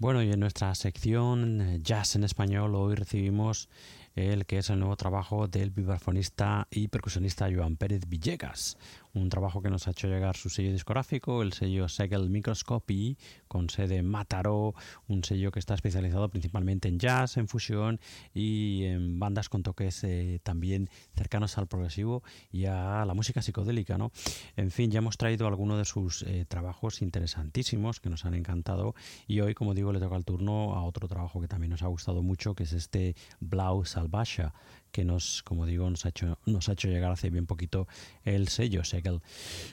Bueno, 0.00 0.22
y 0.22 0.32
en 0.32 0.40
nuestra 0.40 0.74
sección 0.74 1.60
eh, 1.60 1.78
Jazz 1.82 2.16
en 2.16 2.24
Español 2.24 2.74
hoy 2.74 2.94
recibimos 2.94 3.68
el 4.16 4.46
que 4.46 4.56
es 4.56 4.70
el 4.70 4.78
nuevo 4.78 4.96
trabajo 4.96 5.46
del 5.46 5.68
vibrafonista 5.68 6.66
y 6.70 6.88
percusionista 6.88 7.50
Joan 7.54 7.76
Pérez 7.76 8.08
Villegas, 8.08 8.78
un 9.14 9.28
trabajo 9.28 9.62
que 9.62 9.70
nos 9.70 9.88
ha 9.88 9.92
hecho 9.92 10.08
llegar 10.08 10.36
su 10.36 10.50
sello 10.50 10.72
discográfico, 10.72 11.42
el 11.42 11.52
sello 11.52 11.88
Segel 11.88 12.30
Microscopy, 12.30 13.16
con 13.48 13.70
sede 13.70 13.96
en 13.96 14.06
Mataró, 14.06 14.74
un 15.08 15.24
sello 15.24 15.50
que 15.50 15.58
está 15.58 15.74
especializado 15.74 16.28
principalmente 16.28 16.88
en 16.88 16.98
jazz, 16.98 17.36
en 17.36 17.48
fusión 17.48 18.00
y 18.34 18.84
en 18.84 19.18
bandas 19.18 19.48
con 19.48 19.62
toques 19.62 20.04
eh, 20.04 20.40
también 20.42 20.88
cercanos 21.14 21.58
al 21.58 21.66
progresivo 21.66 22.22
y 22.52 22.66
a 22.66 23.04
la 23.04 23.14
música 23.14 23.42
psicodélica. 23.42 23.98
¿no? 23.98 24.12
En 24.56 24.70
fin, 24.70 24.90
ya 24.90 24.98
hemos 24.98 25.16
traído 25.16 25.46
algunos 25.46 25.78
de 25.78 25.84
sus 25.84 26.22
eh, 26.22 26.44
trabajos 26.48 27.02
interesantísimos 27.02 28.00
que 28.00 28.10
nos 28.10 28.24
han 28.24 28.34
encantado 28.34 28.94
y 29.26 29.40
hoy, 29.40 29.54
como 29.54 29.74
digo, 29.74 29.92
le 29.92 30.00
toca 30.00 30.16
el 30.16 30.24
turno 30.24 30.74
a 30.74 30.84
otro 30.84 31.08
trabajo 31.08 31.40
que 31.40 31.48
también 31.48 31.70
nos 31.70 31.82
ha 31.82 31.88
gustado 31.88 32.22
mucho, 32.22 32.54
que 32.54 32.64
es 32.64 32.72
este 32.72 33.16
Blau 33.40 33.84
Salvasha 33.84 34.54
que 34.90 35.04
nos, 35.04 35.42
como 35.42 35.66
digo, 35.66 35.88
nos 35.88 36.06
ha 36.06 36.10
hecho, 36.10 36.38
nos 36.46 36.68
ha 36.68 36.72
hecho 36.72 36.88
llegar 36.88 37.12
hace 37.12 37.30
bien 37.30 37.46
poquito 37.46 37.86
el 38.24 38.48
sello 38.48 38.84
Segel 38.84 39.20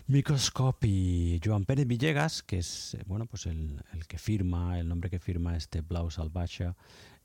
Microscopy. 0.08 1.39
Joan 1.43 1.65
Pérez 1.65 1.88
Villegas, 1.88 2.43
que 2.43 2.60
es 2.60 2.97
bueno, 3.06 3.25
pues 3.25 3.45
el, 3.45 3.82
que 4.08 4.17
firma, 4.17 4.80
el 4.80 4.88
nombre 4.88 5.10
que 5.10 5.19
firma 5.19 5.56
este 5.56 5.82
Blau 5.82 6.10
Salvacha, 6.12 6.75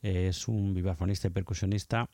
es 0.02 0.48
un 0.48 0.74
vibrafonista 0.74 1.28
y 1.28 1.30
percusionista 1.30 2.08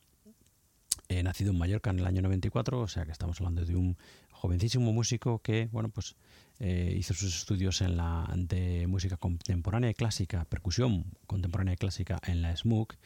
eh, 1.08 1.22
nacido 1.22 1.52
en 1.52 1.58
Mallorca 1.58 1.90
en 1.90 2.00
el 2.00 2.06
año 2.06 2.22
94, 2.22 2.80
o 2.80 2.88
sea 2.88 3.06
que 3.06 3.12
estamos 3.12 3.40
hablando 3.40 3.64
de 3.64 3.76
un 3.76 3.96
jovencísimo 4.30 4.92
músico 4.92 5.40
que, 5.40 5.68
bueno, 5.72 5.88
pues 5.88 6.16
eh, 6.60 6.94
hizo 6.98 7.14
sus 7.14 7.36
estudios 7.36 7.80
en 7.82 7.96
la, 7.96 8.28
de 8.36 8.88
música 8.88 9.16
contemporánea 9.16 9.90
y 9.90 9.94
clásica, 9.94 10.44
percusión 10.44 11.04
contemporánea 11.28 11.74
y 11.74 11.76
clásica 11.76 12.18
en 12.26 12.42
la 12.42 12.56
SMUC 12.56 12.96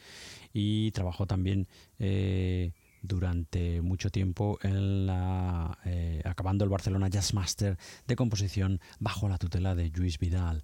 y 0.53 0.89
trabajó 0.89 1.27
también 1.27 1.67
eh, 1.99 2.71
durante 3.03 3.81
mucho 3.81 4.09
tiempo 4.09 4.57
en 4.63 5.05
la, 5.05 5.77
eh, 5.85 6.23
acabando 6.25 6.63
el 6.63 6.71
Barcelona 6.71 7.09
Jazz 7.09 7.35
Master 7.35 7.77
de 8.07 8.15
composición 8.15 8.79
bajo 8.99 9.29
la 9.29 9.37
tutela 9.37 9.75
de 9.75 9.89
Luis 9.89 10.17
Vidal. 10.17 10.63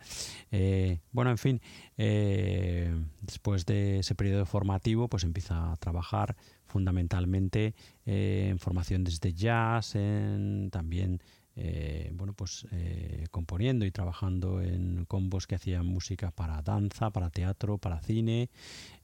bueno, 1.11 1.29
en 1.29 1.37
fin, 1.37 1.61
después 1.95 3.67
de 3.67 3.99
ese 3.99 4.15
periodo 4.15 4.47
formativo, 4.47 5.07
pues 5.09 5.25
empieza 5.25 5.71
a 5.71 5.77
trabajar 5.77 6.35
fundamentalmente 6.65 7.75
en 8.05 8.57
formaciones 8.57 9.19
de 9.19 9.33
jazz, 9.33 9.95
en 9.95 10.69
también 10.71 11.21
eh, 11.61 12.09
bueno, 12.13 12.31
pues 12.31 12.65
eh, 12.71 13.27
componiendo 13.31 13.85
y 13.85 13.91
trabajando 13.91 14.61
en 14.61 15.03
combos 15.09 15.45
que 15.45 15.55
hacían 15.55 15.85
música 15.85 16.31
para 16.31 16.61
danza, 16.61 17.09
para 17.09 17.29
teatro, 17.29 17.77
para 17.77 17.99
cine, 17.99 18.49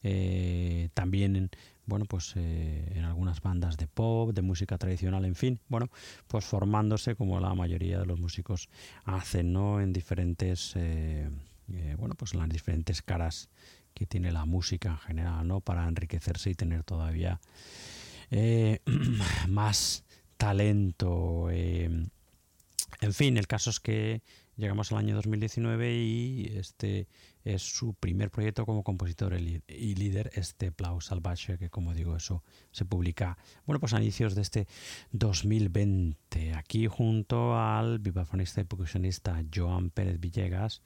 eh, 0.04 0.88
también 0.94 1.36
en, 1.36 1.50
bueno, 1.86 2.06
pues 2.06 2.34
en 2.38 3.04
algunas 3.04 3.42
bandas 3.42 3.76
de 3.76 3.88
pop, 3.88 4.32
de 4.32 4.42
música 4.42 4.78
tradicional, 4.78 5.26
en 5.26 5.36
fin, 5.36 5.60
bueno, 5.68 5.90
pues 6.28 6.46
formándose 6.46 7.16
como 7.16 7.42
la 7.42 7.54
mayoría 7.54 8.00
de 8.00 8.06
los 8.06 8.22
músicos 8.22 8.70
hacen, 9.04 9.52
¿no? 9.52 9.82
En 9.82 9.92
diferentes, 9.92 10.76
bueno, 11.98 12.16
pues 12.16 12.34
en 12.34 12.40
las 12.40 12.50
diferentes 12.50 13.02
caras 13.02 13.50
que 13.94 14.06
tiene 14.06 14.32
la 14.32 14.46
música 14.46 14.92
en 14.92 14.98
general, 15.00 15.46
¿no? 15.46 15.60
Para 15.60 15.86
enriquecerse 15.88 16.52
y 16.52 16.56
tener 16.56 16.84
todavía 16.84 17.42
más 19.50 20.06
talento. 20.38 21.50
En 23.02 23.14
fin, 23.14 23.38
el 23.38 23.48
caso 23.48 23.70
es 23.70 23.80
que 23.80 24.22
llegamos 24.58 24.92
al 24.92 25.00
año 25.00 25.16
2019 25.16 25.96
y 25.96 26.52
este 26.56 27.08
es 27.44 27.62
su 27.62 27.94
primer 27.94 28.32
proyecto 28.32 28.66
como 28.66 28.84
compositor 28.84 29.38
y 29.38 29.96
líder, 29.96 30.32
este 30.34 30.72
Plau 30.72 31.02
Salvaje, 31.02 31.58
que 31.58 31.70
como 31.70 31.94
digo, 31.94 32.16
eso 32.16 32.44
se 32.72 32.86
publica, 32.86 33.38
bueno, 33.66 33.80
pues 33.80 33.94
a 33.94 34.02
inicios 34.02 34.34
de 34.34 34.42
este 34.42 34.68
2020. 35.12 36.54
Aquí 36.54 36.88
junto 36.88 37.58
al 37.58 38.00
vibrafonista 38.00 38.62
y 38.62 38.64
percusionista 38.64 39.44
Joan 39.54 39.90
Pérez 39.90 40.20
Villegas 40.20 40.82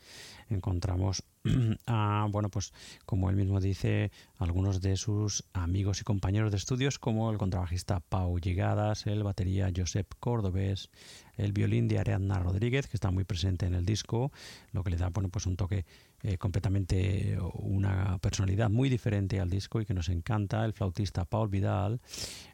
encontramos 0.50 1.24
bueno, 2.30 2.50
pues 2.50 2.74
como 3.06 3.30
él 3.30 3.36
mismo 3.36 3.60
dice, 3.60 4.12
algunos 4.38 4.82
de 4.82 4.98
sus 4.98 5.46
amigos 5.54 6.02
y 6.02 6.04
compañeros 6.04 6.52
de 6.52 6.58
estudios, 6.58 7.00
como 7.00 7.32
el 7.32 7.38
contrabajista 7.38 8.02
Pau 8.02 8.40
Llegadas, 8.40 9.08
el 9.08 9.24
batería 9.24 9.72
Josep 9.76 10.08
Cordobés, 10.20 10.90
el 11.38 11.54
violín 11.54 11.88
de 11.88 12.00
Ariadna 12.00 12.40
Rodríguez, 12.40 12.88
que 12.88 12.98
está 12.98 13.12
muy 13.12 13.24
presente 13.24 13.66
en 13.66 13.74
el 13.74 13.86
disco, 13.86 14.32
lo 14.72 14.84
que 14.84 14.92
le 14.92 14.98
da, 14.98 15.10
bueno, 15.10 15.30
pues 15.30 15.46
un 15.46 15.56
toque 15.56 15.86
eh, 16.22 16.38
completamente 16.38 17.38
una 17.54 18.18
personalidad 18.18 18.70
muy 18.70 18.90
diferente 18.90 19.40
al 19.40 19.50
disco 19.50 19.80
y 19.80 19.86
que 19.86 19.94
nos 19.94 20.10
encanta, 20.10 20.66
el 20.66 20.74
flautista 20.74 21.24
Paul 21.24 21.48
Vidal, 21.48 22.02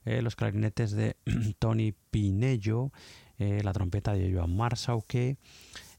eh, 0.05 0.21
los 0.21 0.35
clarinetes 0.35 0.91
de 0.91 1.15
Tony 1.59 1.93
Pinello, 2.11 2.91
eh, 3.39 3.61
la 3.63 3.73
trompeta 3.73 4.13
de 4.13 4.31
Joan 4.31 4.55
Marsauque, 4.55 5.37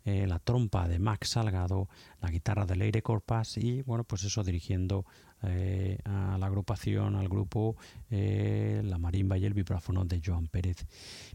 la 0.07 0.39
trompa 0.39 0.89
de 0.89 0.99
Max 0.99 1.31
Salgado, 1.31 1.89
la 2.21 2.31
guitarra 2.31 2.65
de 2.65 2.77
Leire 2.77 3.03
Corpas 3.03 3.59
y 3.59 3.83
bueno, 3.83 4.05
pues 4.05 4.25
eso 4.25 4.43
dirigiendo 4.45 5.05
a 5.43 6.39
la 6.39 6.47
agrupación, 6.47 7.17
al 7.17 7.29
grupo, 7.29 7.77
la 8.09 8.99
marimba 8.99 9.37
y 9.37 9.45
el 9.45 9.55
vibráfono 9.55 10.05
de 10.05 10.23
Joan 10.25 10.47
Pérez 10.47 10.87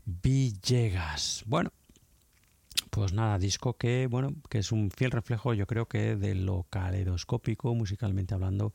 Villegas. 0.05 1.43
Bueno, 1.45 1.71
pues 2.89 3.13
nada, 3.13 3.37
disco 3.37 3.75
que, 3.75 4.07
bueno, 4.07 4.33
que 4.49 4.59
es 4.59 4.71
un 4.71 4.89
fiel 4.89 5.11
reflejo, 5.11 5.53
yo 5.53 5.67
creo 5.67 5.87
que 5.87 6.15
de 6.15 6.35
lo 6.35 6.63
caleidoscópico, 6.69 7.75
musicalmente 7.75 8.33
hablando, 8.33 8.73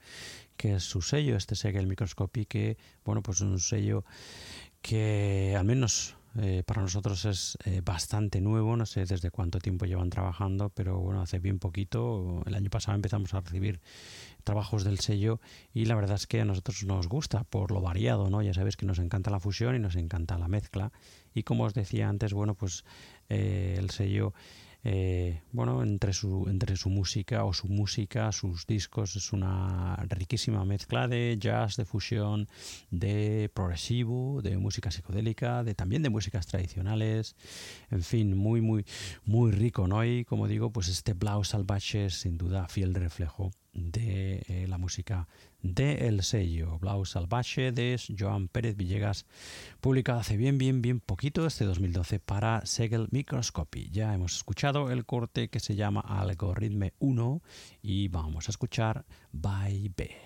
que 0.57 0.77
es 0.77 0.85
su 0.85 1.03
sello, 1.03 1.37
este 1.37 1.55
el 1.69 1.87
Microscopy, 1.87 2.47
que, 2.47 2.77
bueno, 3.05 3.23
pues 3.23 3.39
es 3.39 3.43
un 3.43 3.61
sello 3.61 4.05
que 4.81 5.55
al 5.59 5.65
menos 5.65 6.17
eh, 6.39 6.63
para 6.67 6.83
nosotros 6.83 7.25
es 7.25 7.57
eh, 7.65 7.81
bastante 7.85 8.41
nuevo, 8.41 8.77
no 8.77 8.85
sé 8.85 9.07
desde 9.07 9.31
cuánto 9.31 9.59
tiempo 9.59 9.87
llevan 9.87 10.11
trabajando, 10.11 10.71
pero 10.71 10.99
bueno, 10.99 11.23
hace 11.23 11.39
bien 11.39 11.59
poquito, 11.59 12.43
el 12.47 12.55
año 12.55 12.69
pasado 12.69 12.95
empezamos 12.95 13.33
a 13.33 13.41
recibir 13.41 13.81
trabajos 14.45 14.85
del 14.85 15.01
sello 15.01 15.41
y 15.73 15.87
la 15.87 15.95
verdad 15.95 16.17
es 16.17 16.27
que 16.27 16.41
a 16.41 16.45
nosotros 16.45 16.85
nos 16.85 17.09
gusta 17.09 17.45
por 17.45 17.71
lo 17.71 17.81
variado, 17.81 18.29
¿no? 18.29 18.43
Ya 18.43 18.53
sabéis 18.53 18.77
que 18.77 18.87
nos 18.87 18.99
encanta 18.99 19.31
la 19.31 19.41
fusión 19.41 19.77
y 19.77 19.79
nos 19.79 19.97
encanta 19.97 20.37
la 20.37 20.49
mezcla 20.49 20.93
y 21.35 21.43
como 21.43 21.65
os 21.65 21.75
decía 21.75 22.09
antes, 22.09 22.33
bueno, 22.35 22.55
pues 22.55 22.85
eh, 23.29 23.77
el 23.79 23.91
sello 23.91 24.35
eh, 24.85 25.43
bueno, 25.53 25.83
entre 25.83 26.13
su, 26.13 26.47
entre 26.49 26.77
su 26.77 26.91
música 26.91 27.45
o 27.45 27.53
su 27.53 27.69
música, 27.69 28.31
sus 28.33 28.67
discos, 28.67 29.17
es 29.17 29.33
una 29.33 29.97
riquísima 30.09 30.65
mezcla 30.65 31.09
de 31.09 31.37
jazz, 31.39 31.77
de 31.77 31.85
fusión, 31.85 32.49
de 32.91 33.51
progresivo, 33.53 34.43
de 34.43 34.57
música 34.59 34.91
psicodélica, 34.91 35.65
de 35.65 35.75
también 35.75 36.03
de 36.03 36.11
músicas 36.11 36.47
tradicionales, 36.47 37.37
en 37.91 38.03
fin, 38.03 38.37
muy, 38.37 38.61
muy, 38.61 38.85
muy 39.25 39.51
rico, 39.51 39.89
¿no? 39.89 40.05
Y 40.05 40.25
como 40.25 40.49
digo, 40.49 40.71
pues 40.71 40.89
este 40.89 41.15
Blau 41.15 41.45
Salvaje 41.45 42.07
es 42.07 42.21
sin 42.21 42.39
duda 42.39 42.69
fiel 42.69 42.95
reflejo 42.95 43.51
de 43.77 44.43
eh, 44.49 44.67
la 44.69 44.79
música 44.79 45.29
de 45.63 46.09
El 46.09 46.23
Sello, 46.23 46.79
Blau 46.79 47.05
Salvaje 47.05 47.73
de 47.73 48.01
Joan 48.19 48.49
Pérez 48.49 48.77
Villegas, 48.77 49.27
publicado 49.81 50.21
hace 50.21 50.37
bien, 50.37 50.59
bien, 50.59 50.83
bien 50.83 51.01
poquito, 51.01 51.47
este 51.47 51.65
2012, 51.65 52.19
para 52.19 52.65
Segel 52.65 53.09
Microscopy. 53.11 53.91
Ya 53.91 54.15
hemos 54.15 54.37
escuchado 54.37 54.91
el 54.91 55.05
corte 55.05 55.49
que 55.49 55.61
se 55.61 55.75
llama 55.75 56.01
Algoritme 56.01 56.95
1 56.99 57.43
y 57.83 58.09
vamos 58.09 58.49
a 58.49 58.51
escuchar 58.51 59.05
Bye 59.33 59.93
B. 59.97 60.26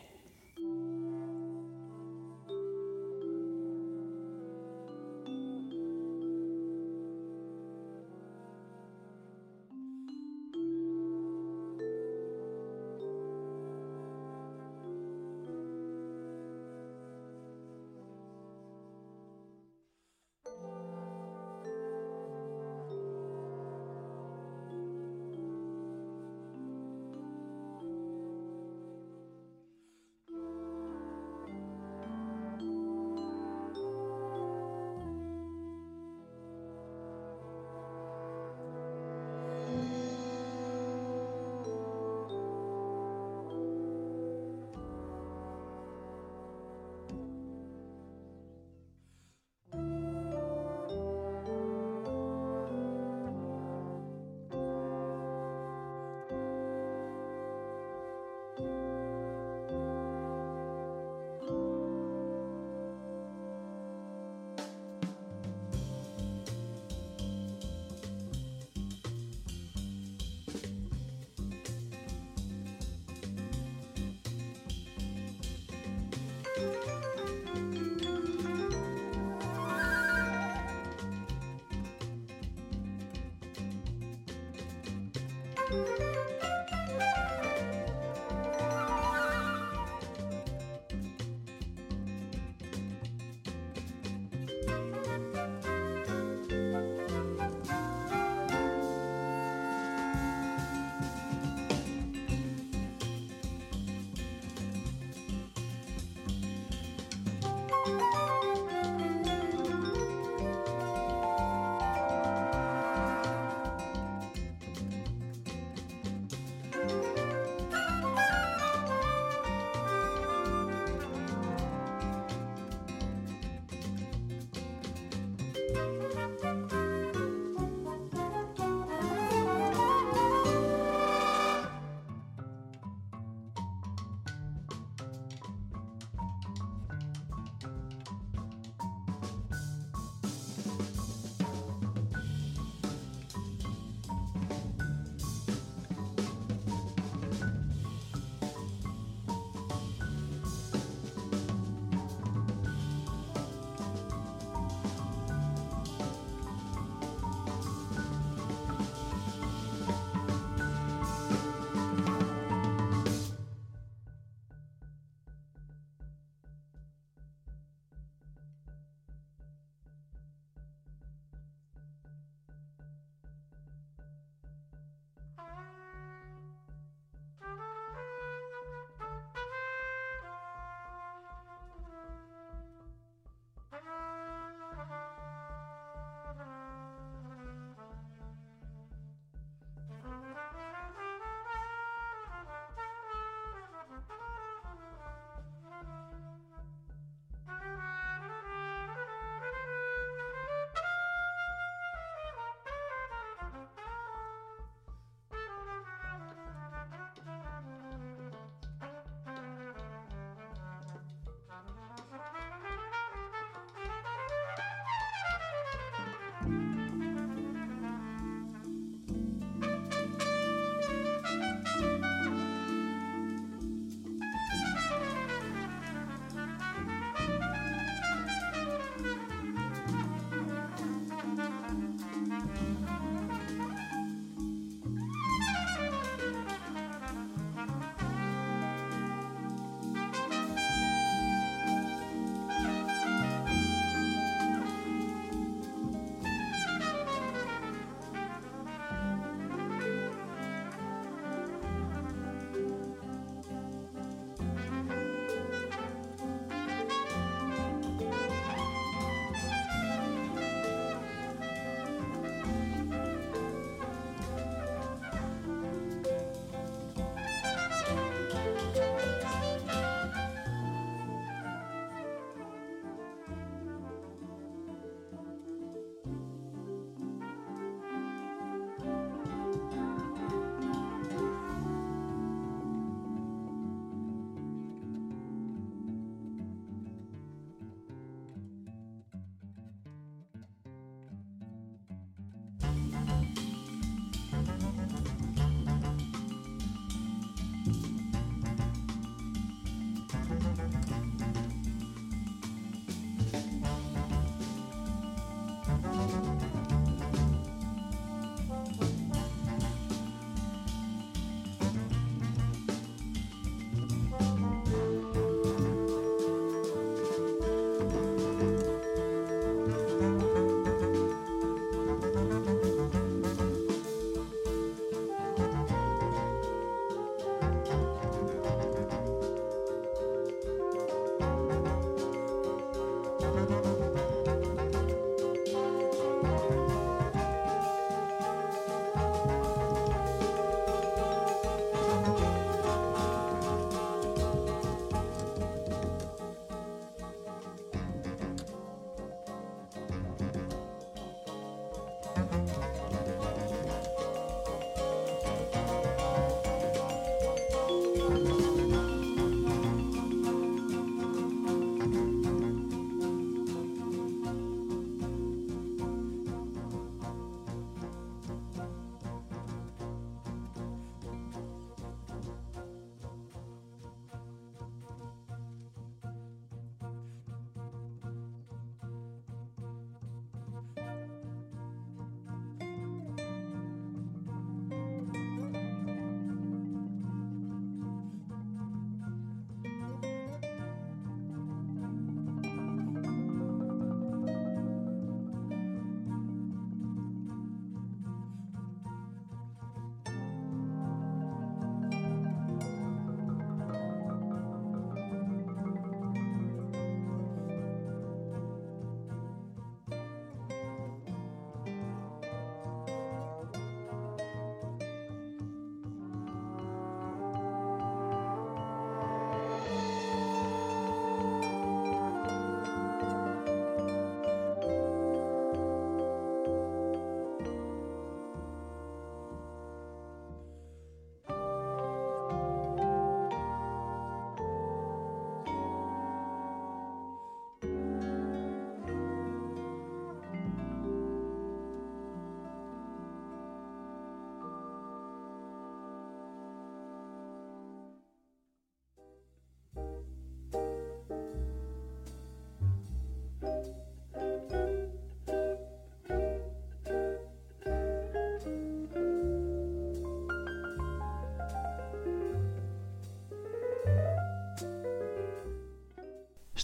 안녕. 85.71 86.10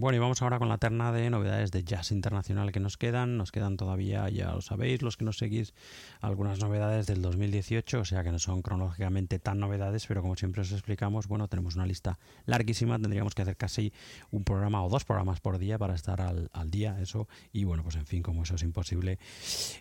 Bueno, 0.00 0.16
y 0.16 0.18
vamos 0.18 0.40
ahora 0.40 0.58
con 0.58 0.70
la 0.70 0.78
terna 0.78 1.12
de 1.12 1.28
novedades 1.28 1.72
de 1.72 1.84
jazz 1.84 2.10
internacional 2.10 2.72
que 2.72 2.80
nos 2.80 2.96
quedan. 2.96 3.36
Nos 3.36 3.52
quedan 3.52 3.76
todavía, 3.76 4.30
ya 4.30 4.52
lo 4.52 4.62
sabéis, 4.62 5.02
los 5.02 5.18
que 5.18 5.26
nos 5.26 5.36
seguís, 5.36 5.74
algunas 6.20 6.60
novedades 6.60 7.06
del 7.06 7.22
2018, 7.22 8.00
o 8.00 8.04
sea 8.04 8.22
que 8.22 8.30
no 8.30 8.38
son 8.38 8.62
cronológicamente 8.62 9.38
tan 9.38 9.58
novedades, 9.58 10.06
pero 10.06 10.22
como 10.22 10.36
siempre 10.36 10.62
os 10.62 10.72
explicamos, 10.72 11.26
bueno, 11.26 11.48
tenemos 11.48 11.76
una 11.76 11.86
lista 11.86 12.18
larguísima, 12.46 12.98
tendríamos 12.98 13.34
que 13.34 13.42
hacer 13.42 13.56
casi 13.56 13.92
un 14.30 14.44
programa 14.44 14.84
o 14.84 14.88
dos 14.88 15.04
programas 15.04 15.40
por 15.40 15.58
día 15.58 15.78
para 15.78 15.94
estar 15.94 16.20
al, 16.20 16.70
día, 16.70 17.00
eso, 17.00 17.28
y 17.52 17.64
bueno, 17.64 17.82
pues 17.82 17.96
en 17.96 18.06
fin, 18.06 18.22
como 18.22 18.42
eso 18.42 18.54
es 18.54 18.62
imposible, 18.62 19.18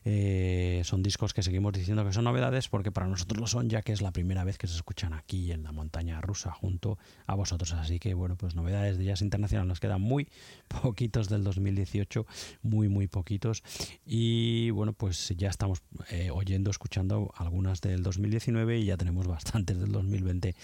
eh, 0.06 0.82
son 0.86 1.04
discos 1.04 1.34
que 1.34 1.44
seguimos 1.44 1.74
diciendo 1.74 2.06
que 2.06 2.14
son 2.14 2.24
novedades 2.24 2.70
porque 2.70 2.92
para 2.92 3.08
nosotros 3.08 3.40
lo 3.40 3.48
son, 3.48 3.70
ya 3.70 3.82
que 3.82 3.92
es 3.92 4.02
la 4.02 4.12
primera 4.12 4.44
vez 4.44 4.58
que 4.58 4.68
se 4.68 4.76
escuchan 4.76 5.14
aquí 5.14 5.52
en 5.52 5.64
la 5.64 5.72
montaña 5.72 6.22
rusa 6.22 6.52
junto 6.52 6.98
a 7.26 7.36
vosotros. 7.36 7.74
Así 7.74 8.00
que 8.00 8.14
bueno, 8.14 8.36
pues 8.36 8.56
novedades 8.56 8.98
de 8.98 9.06
jazz 9.06 9.22
internacional 9.22 9.68
nos 9.68 9.80
quedan 9.80 10.02
muy 10.02 10.30
poquitos 10.82 11.30
del 11.30 11.44
2018, 11.44 12.26
muy, 12.64 12.88
muy 12.88 13.08
poquitos. 13.08 13.64
Y 14.06 14.70
bueno, 14.72 14.94
pues 14.94 15.34
ya 15.38 15.50
estamos 15.50 15.82
eh, 16.10 16.29
oyendo, 16.32 16.72
escuchando 16.72 17.32
algunas 17.36 17.82
del 17.82 18.04
2019 18.04 18.80
y 18.80 18.86
ya 18.86 18.98
tenemos 18.98 19.28
bastantes 19.28 19.80
del 19.80 19.92
2020 19.92 20.56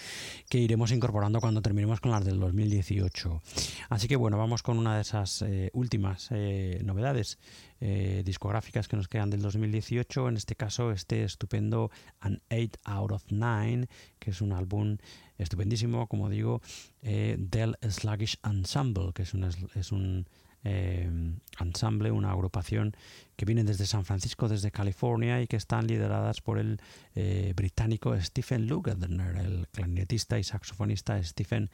que 0.50 0.58
iremos 0.58 0.92
incorporando 0.92 1.42
cuando 1.42 1.62
terminemos 1.62 2.00
con 2.00 2.12
las 2.12 2.26
del 2.26 2.40
2018. 2.40 3.42
Así 3.90 4.08
que 4.08 4.16
bueno, 4.16 4.38
vamos 4.38 4.64
con 4.64 4.78
una 4.78 4.96
de 4.96 5.02
esas 5.02 5.42
eh, 5.42 5.70
últimas 5.74 6.30
eh, 6.32 6.82
novedades. 6.84 7.38
discográficas 8.26 8.88
que 8.88 8.96
nos 8.96 9.08
quedan 9.08 9.30
del 9.30 9.42
2018, 9.42 10.30
en 10.30 10.38
este 10.38 10.56
caso 10.56 10.92
este 10.92 11.24
estupendo 11.24 11.92
An 12.20 12.42
8 12.50 12.80
Out 12.86 13.12
of 13.12 13.24
9, 13.30 13.88
que 14.18 14.32
es 14.32 14.42
un 14.42 14.54
álbum 14.54 14.98
estupendísimo, 15.38 16.08
como 16.08 16.30
digo, 16.30 16.62
eh, 17.02 17.36
del 17.38 17.78
Sluggish 17.82 18.40
Ensemble, 18.44 19.12
que 19.14 19.24
es 19.24 19.34
un 19.92 20.26
eh, 20.66 21.10
ensamble, 21.60 22.12
una 22.12 22.32
agrupación 22.32 22.96
que 23.36 23.46
viene 23.46 23.64
desde 23.64 23.86
San 23.86 24.04
Francisco, 24.04 24.50
desde 24.50 24.72
California, 24.72 25.42
y 25.42 25.48
que 25.48 25.58
están 25.58 25.88
lideradas 25.88 26.42
por 26.42 26.58
el 26.58 26.82
eh, 27.14 27.54
británico 27.56 28.20
Stephen 28.20 28.68
Lugerner, 28.68 29.38
el 29.38 29.68
clarinetista 29.70 30.40
y 30.40 30.44
saxofonista 30.44 31.22
Stephen 31.24 31.70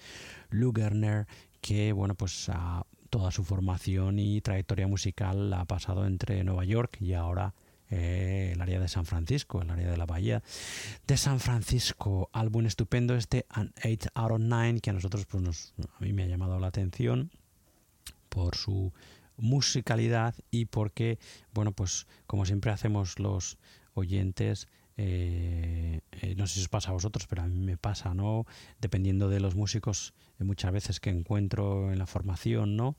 Lugerner, 0.49 1.25
que 1.61 1.93
bueno, 1.93 2.15
pues 2.15 2.49
a 2.49 2.85
toda 3.09 3.31
su 3.31 3.43
formación 3.43 4.19
y 4.19 4.41
trayectoria 4.41 4.87
musical 4.87 5.53
ha 5.53 5.65
pasado 5.65 6.05
entre 6.05 6.43
Nueva 6.43 6.65
York 6.65 6.97
y 7.01 7.13
ahora 7.13 7.53
eh, 7.89 8.51
el 8.53 8.61
área 8.61 8.79
de 8.79 8.87
San 8.87 9.05
Francisco, 9.05 9.61
el 9.61 9.69
área 9.69 9.89
de 9.89 9.97
la 9.97 10.05
bahía 10.05 10.41
de 11.07 11.17
San 11.17 11.39
Francisco. 11.39 12.29
Álbum 12.31 12.65
estupendo 12.65 13.15
este, 13.15 13.45
An 13.49 13.73
8 13.83 14.09
out 14.15 14.31
of 14.31 14.39
9, 14.39 14.79
que 14.79 14.89
a 14.89 14.93
nosotros, 14.93 15.25
pues 15.25 15.43
nos, 15.43 15.73
a 15.77 16.03
mí 16.03 16.13
me 16.13 16.23
ha 16.23 16.27
llamado 16.27 16.57
la 16.59 16.67
atención 16.67 17.31
por 18.31 18.55
su 18.55 18.91
musicalidad 19.37 20.33
y 20.49 20.65
porque, 20.65 21.19
bueno, 21.53 21.73
pues 21.73 22.07
como 22.25 22.45
siempre 22.45 22.71
hacemos 22.71 23.19
los 23.19 23.57
oyentes, 23.93 24.67
eh, 24.97 26.01
eh, 26.11 26.35
no 26.35 26.47
sé 26.47 26.55
si 26.55 26.61
os 26.61 26.69
pasa 26.69 26.89
a 26.89 26.93
vosotros, 26.93 27.27
pero 27.27 27.43
a 27.43 27.47
mí 27.47 27.59
me 27.59 27.77
pasa, 27.77 28.13
¿no? 28.13 28.45
Dependiendo 28.79 29.29
de 29.29 29.39
los 29.39 29.55
músicos, 29.55 30.13
muchas 30.39 30.71
veces 30.71 30.99
que 30.99 31.09
encuentro 31.09 31.91
en 31.91 31.99
la 31.99 32.07
formación, 32.07 32.75
¿no? 32.75 32.95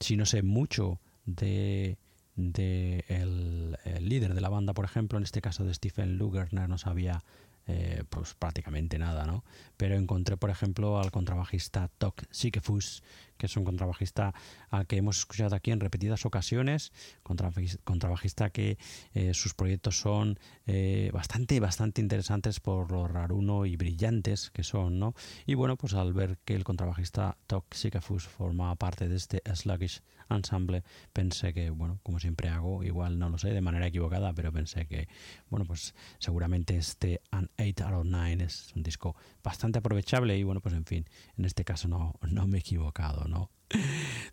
si 0.00 0.16
no 0.16 0.26
sé 0.26 0.42
mucho 0.42 1.00
de 1.24 1.98
de 2.38 3.04
el, 3.08 3.76
líder 4.00 4.34
de 4.34 4.40
la 4.40 4.48
banda, 4.48 4.72
por 4.72 4.84
ejemplo, 4.84 5.18
en 5.18 5.24
este 5.24 5.42
caso 5.42 5.64
de 5.64 5.74
Stephen 5.74 6.16
Lugerner, 6.16 6.68
no 6.68 6.78
sabía 6.78 7.24
eh, 7.66 8.04
pues 8.08 8.34
prácticamente 8.34 8.98
nada, 8.98 9.26
¿no? 9.26 9.44
Pero 9.76 9.96
encontré, 9.96 10.36
por 10.36 10.48
ejemplo, 10.48 11.00
al 11.00 11.10
contrabajista 11.10 11.90
Tok 11.98 12.22
Sikefus, 12.30 13.02
que 13.38 13.46
es 13.46 13.56
un 13.56 13.64
contrabajista 13.64 14.34
al 14.70 14.86
que 14.86 14.96
hemos 14.96 15.18
escuchado 15.18 15.56
aquí 15.56 15.70
en 15.70 15.80
repetidas 15.80 16.26
ocasiones, 16.26 16.92
contrabajista 17.22 18.50
que 18.50 18.78
eh, 19.14 19.32
sus 19.32 19.54
proyectos 19.54 19.98
son 19.98 20.38
eh, 20.66 21.10
bastante, 21.12 21.60
bastante 21.60 22.00
interesantes 22.00 22.60
por 22.60 22.92
lo 22.92 23.08
raruno 23.08 23.64
y 23.64 23.76
brillantes 23.76 24.50
que 24.50 24.64
son, 24.64 24.98
¿no? 24.98 25.14
Y 25.46 25.54
bueno, 25.54 25.76
pues 25.76 25.94
al 25.94 26.12
ver 26.12 26.38
que 26.44 26.54
el 26.54 26.64
contrabajista 26.64 27.38
Toxicafus 27.46 28.26
forma 28.26 28.74
parte 28.76 29.08
de 29.08 29.16
este 29.16 29.42
Sluggish 29.54 30.02
Ensemble, 30.30 30.84
pensé 31.12 31.54
que, 31.54 31.70
bueno, 31.70 32.00
como 32.02 32.18
siempre 32.18 32.48
hago, 32.48 32.84
igual 32.84 33.18
no 33.18 33.30
lo 33.30 33.38
sé 33.38 33.50
de 33.50 33.60
manera 33.60 33.86
equivocada, 33.86 34.32
pero 34.34 34.52
pensé 34.52 34.86
que, 34.86 35.08
bueno, 35.48 35.64
pues 35.64 35.94
seguramente 36.18 36.76
este 36.76 37.22
An 37.30 37.50
8 37.58 37.86
out 37.86 37.94
of 37.94 38.06
9 38.06 38.44
es 38.44 38.72
un 38.74 38.82
disco 38.82 39.16
bastante 39.42 39.78
aprovechable 39.78 40.36
y 40.36 40.42
bueno, 40.42 40.60
pues 40.60 40.74
en 40.74 40.84
fin, 40.84 41.06
en 41.36 41.44
este 41.44 41.64
caso 41.64 41.88
no, 41.88 42.14
no 42.22 42.46
me 42.46 42.58
he 42.58 42.60
equivocado, 42.60 43.26
¿no? 43.28 43.50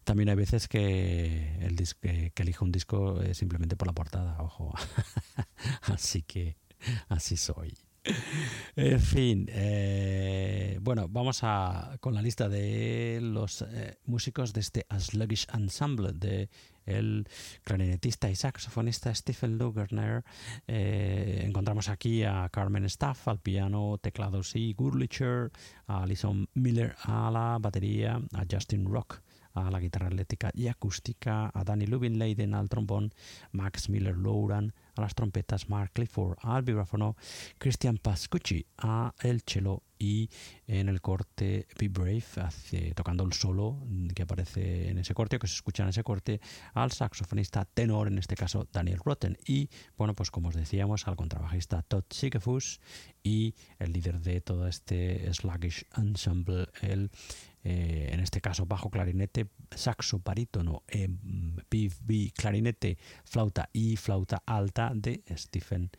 También 0.03 0.29
hay 0.29 0.35
veces 0.35 0.67
que, 0.67 1.57
el 1.61 1.75
que, 1.99 2.31
elijo 2.35 2.65
un 2.65 2.71
disco 2.71 3.21
eh, 3.21 3.33
simplemente 3.33 3.75
por 3.75 3.87
la 3.87 3.93
portada, 3.93 4.41
ojo. 4.41 4.73
así 5.81 6.21
que 6.21 6.57
así 7.09 7.37
soy. 7.37 7.77
En 8.75 8.99
fin, 8.99 9.47
eh, 9.51 10.77
bueno, 10.81 11.07
vamos 11.09 11.39
a 11.41 11.97
con 11.99 12.13
la 12.13 12.21
lista 12.21 12.47
de 12.49 13.19
los 13.21 13.63
eh, 13.63 13.97
músicos 14.05 14.53
de 14.53 14.61
este 14.61 14.85
Sluggish 14.97 15.47
Ensemble 15.53 16.11
de 16.13 16.49
el 16.85 17.27
clarinetista 17.63 18.29
y 18.29 18.35
saxofonista 18.35 19.13
Stephen 19.13 19.57
Lugerner. 19.57 20.23
Eh, 20.67 21.43
encontramos 21.45 21.89
aquí 21.89 22.23
a 22.23 22.49
Carmen 22.51 22.85
Staff 22.85 23.27
al 23.27 23.39
piano, 23.39 23.97
teclados 24.01 24.55
y 24.55 24.73
Gurlicher, 24.73 25.51
a 25.87 26.03
Alison 26.03 26.47
Miller 26.53 26.95
a 27.03 27.29
la 27.31 27.57
batería, 27.59 28.21
a 28.33 28.45
Justin 28.49 28.85
Rock 28.85 29.21
a 29.55 29.71
la 29.71 29.79
guitarra 29.79 30.09
eléctrica 30.09 30.51
y 30.53 30.67
acústica, 30.67 31.49
a 31.53 31.63
Danny 31.63 31.87
Lubin 31.87 32.21
al 32.53 32.69
trombón, 32.69 33.13
Max 33.51 33.89
Miller 33.89 34.15
Lowran 34.15 34.73
a 34.95 35.01
las 35.01 35.15
trompetas, 35.15 35.69
Mark 35.69 35.91
Clifford 35.93 36.37
al 36.41 36.63
vibráfono, 36.63 37.15
Christian 37.57 37.97
Pascucci 37.97 38.65
a 38.77 39.13
el 39.21 39.41
cello 39.41 39.81
y 39.97 40.29
en 40.67 40.89
el 40.89 41.01
corte 41.01 41.67
Be 41.79 41.89
Brave, 41.89 42.23
tocando 42.95 43.23
el 43.23 43.33
solo 43.33 43.77
que 44.13 44.23
aparece 44.23 44.89
en 44.89 44.97
ese 44.97 45.13
corte, 45.13 45.35
o 45.35 45.39
que 45.39 45.47
se 45.47 45.55
escucha 45.55 45.83
en 45.83 45.89
ese 45.89 46.03
corte, 46.03 46.39
al 46.73 46.91
saxofonista 46.91 47.65
tenor, 47.65 48.07
en 48.07 48.17
este 48.17 48.35
caso 48.35 48.67
Daniel 48.71 48.99
Rotten, 49.03 49.37
y 49.45 49.69
bueno, 49.97 50.13
pues 50.13 50.31
como 50.31 50.49
os 50.49 50.55
decíamos, 50.55 51.07
al 51.07 51.15
contrabajista 51.15 51.81
Todd 51.81 52.05
Sikefus 52.09 52.79
y 53.23 53.55
el 53.79 53.93
líder 53.93 54.19
de 54.21 54.41
todo 54.41 54.67
este 54.67 55.33
sluggish 55.33 55.85
ensemble, 55.95 56.67
el 56.81 57.09
eh, 57.67 58.11
en 58.13 58.19
este 58.19 58.41
caso 58.41 58.67
bajo 58.67 58.91
clarinete, 58.91 59.47
saxo 59.71 60.21
barítono, 60.23 60.83
eh, 60.87 61.09
clarinete, 62.35 62.99
flauta 63.23 63.69
y 63.73 63.95
flauta 63.95 64.43
alta 64.45 64.91
de 64.93 65.23
Stephen 65.35 65.89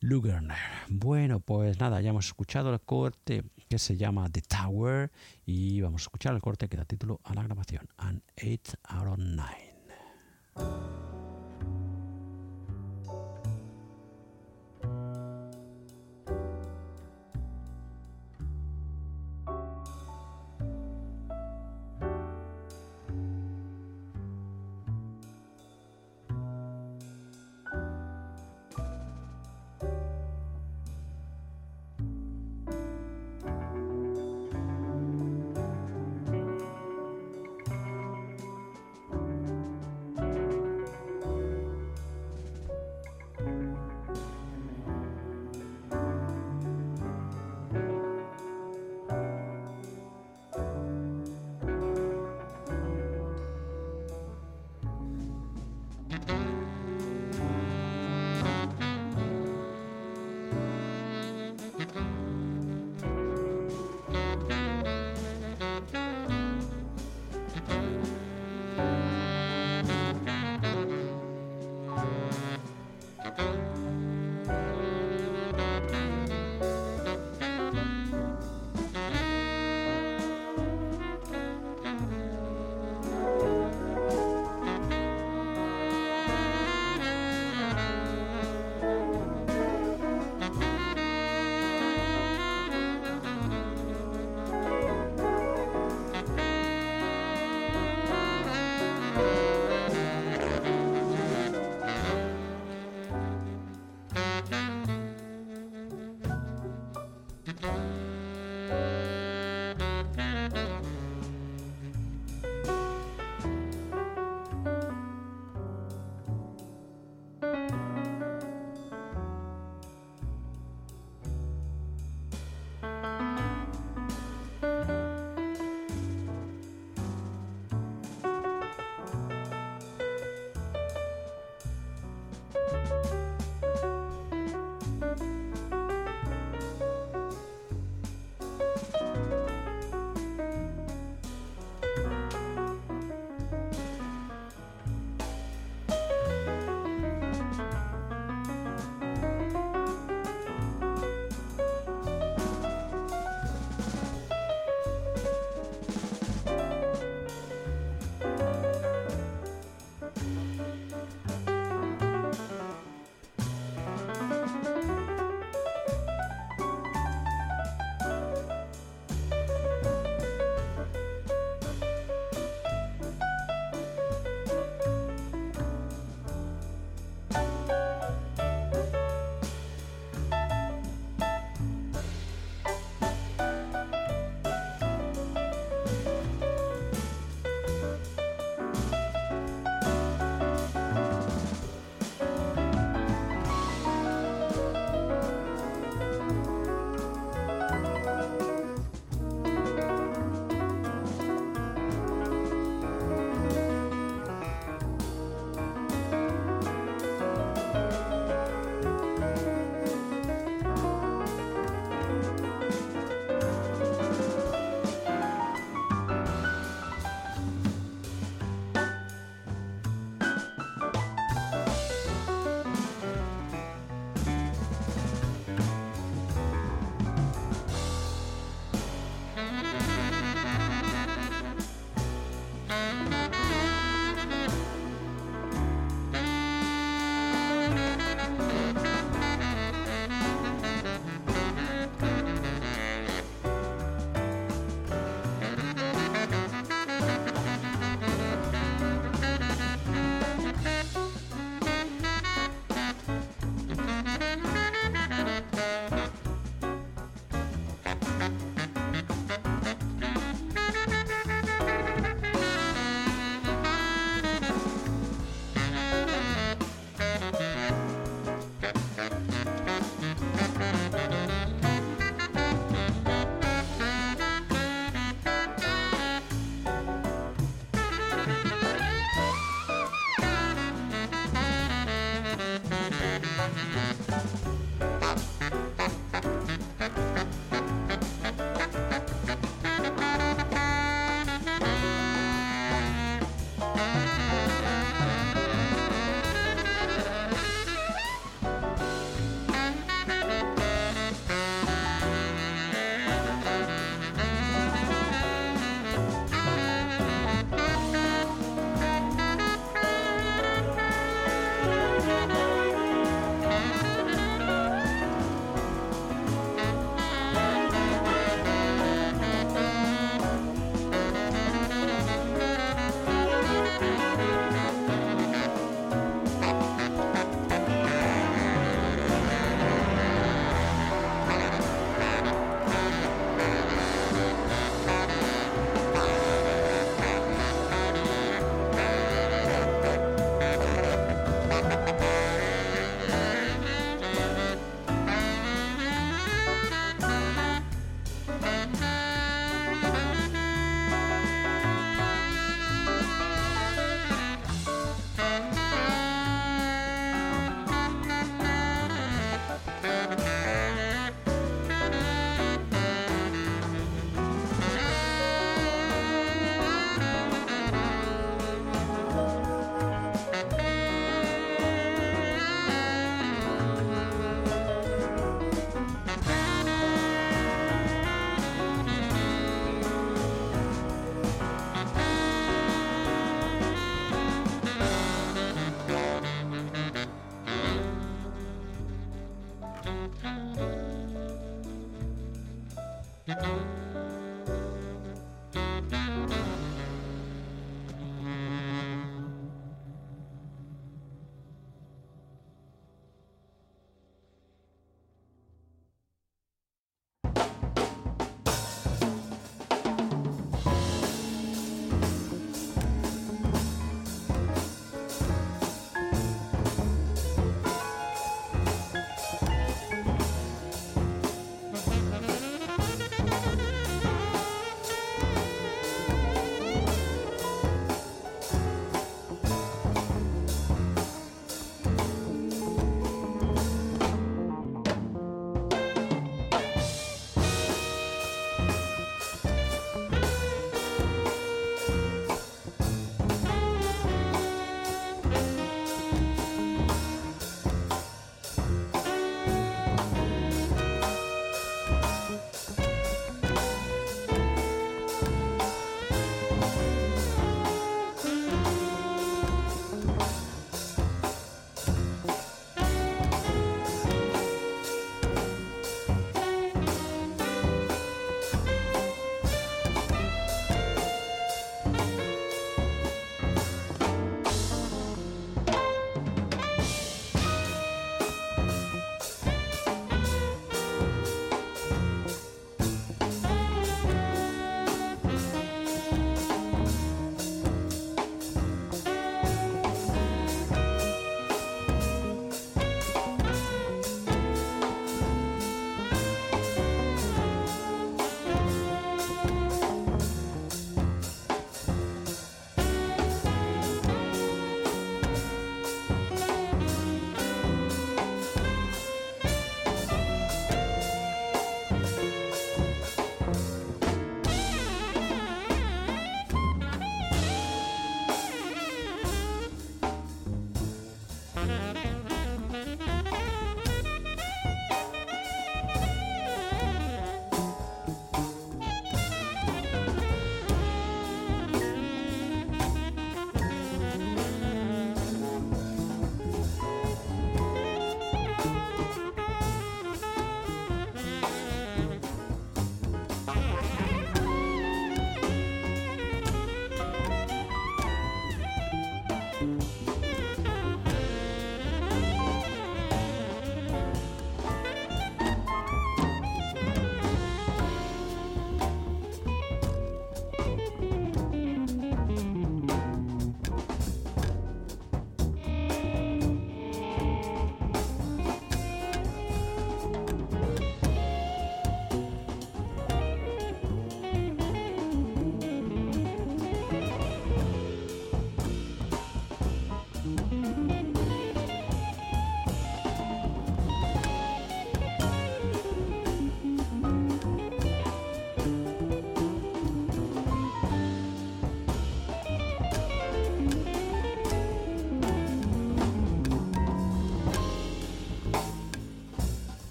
Lugerner. 0.00 0.58
Bueno, 0.90 1.40
pues 1.40 1.80
nada, 1.80 2.02
ya 2.02 2.10
hemos 2.10 2.26
escuchado 2.26 2.70
el 2.70 2.82
corte 2.82 3.29
que 3.68 3.78
se 3.78 3.96
llama 3.96 4.28
The 4.28 4.42
Tower 4.42 5.10
y 5.46 5.80
vamos 5.80 6.02
a 6.02 6.04
escuchar 6.04 6.34
el 6.34 6.40
corte 6.40 6.68
que 6.68 6.76
da 6.76 6.84
título 6.84 7.20
a 7.24 7.34
la 7.34 7.42
grabación, 7.42 7.88
An 7.96 8.22
8 8.36 8.78
out 8.88 9.06
of 9.06 9.18
9. 9.18 11.19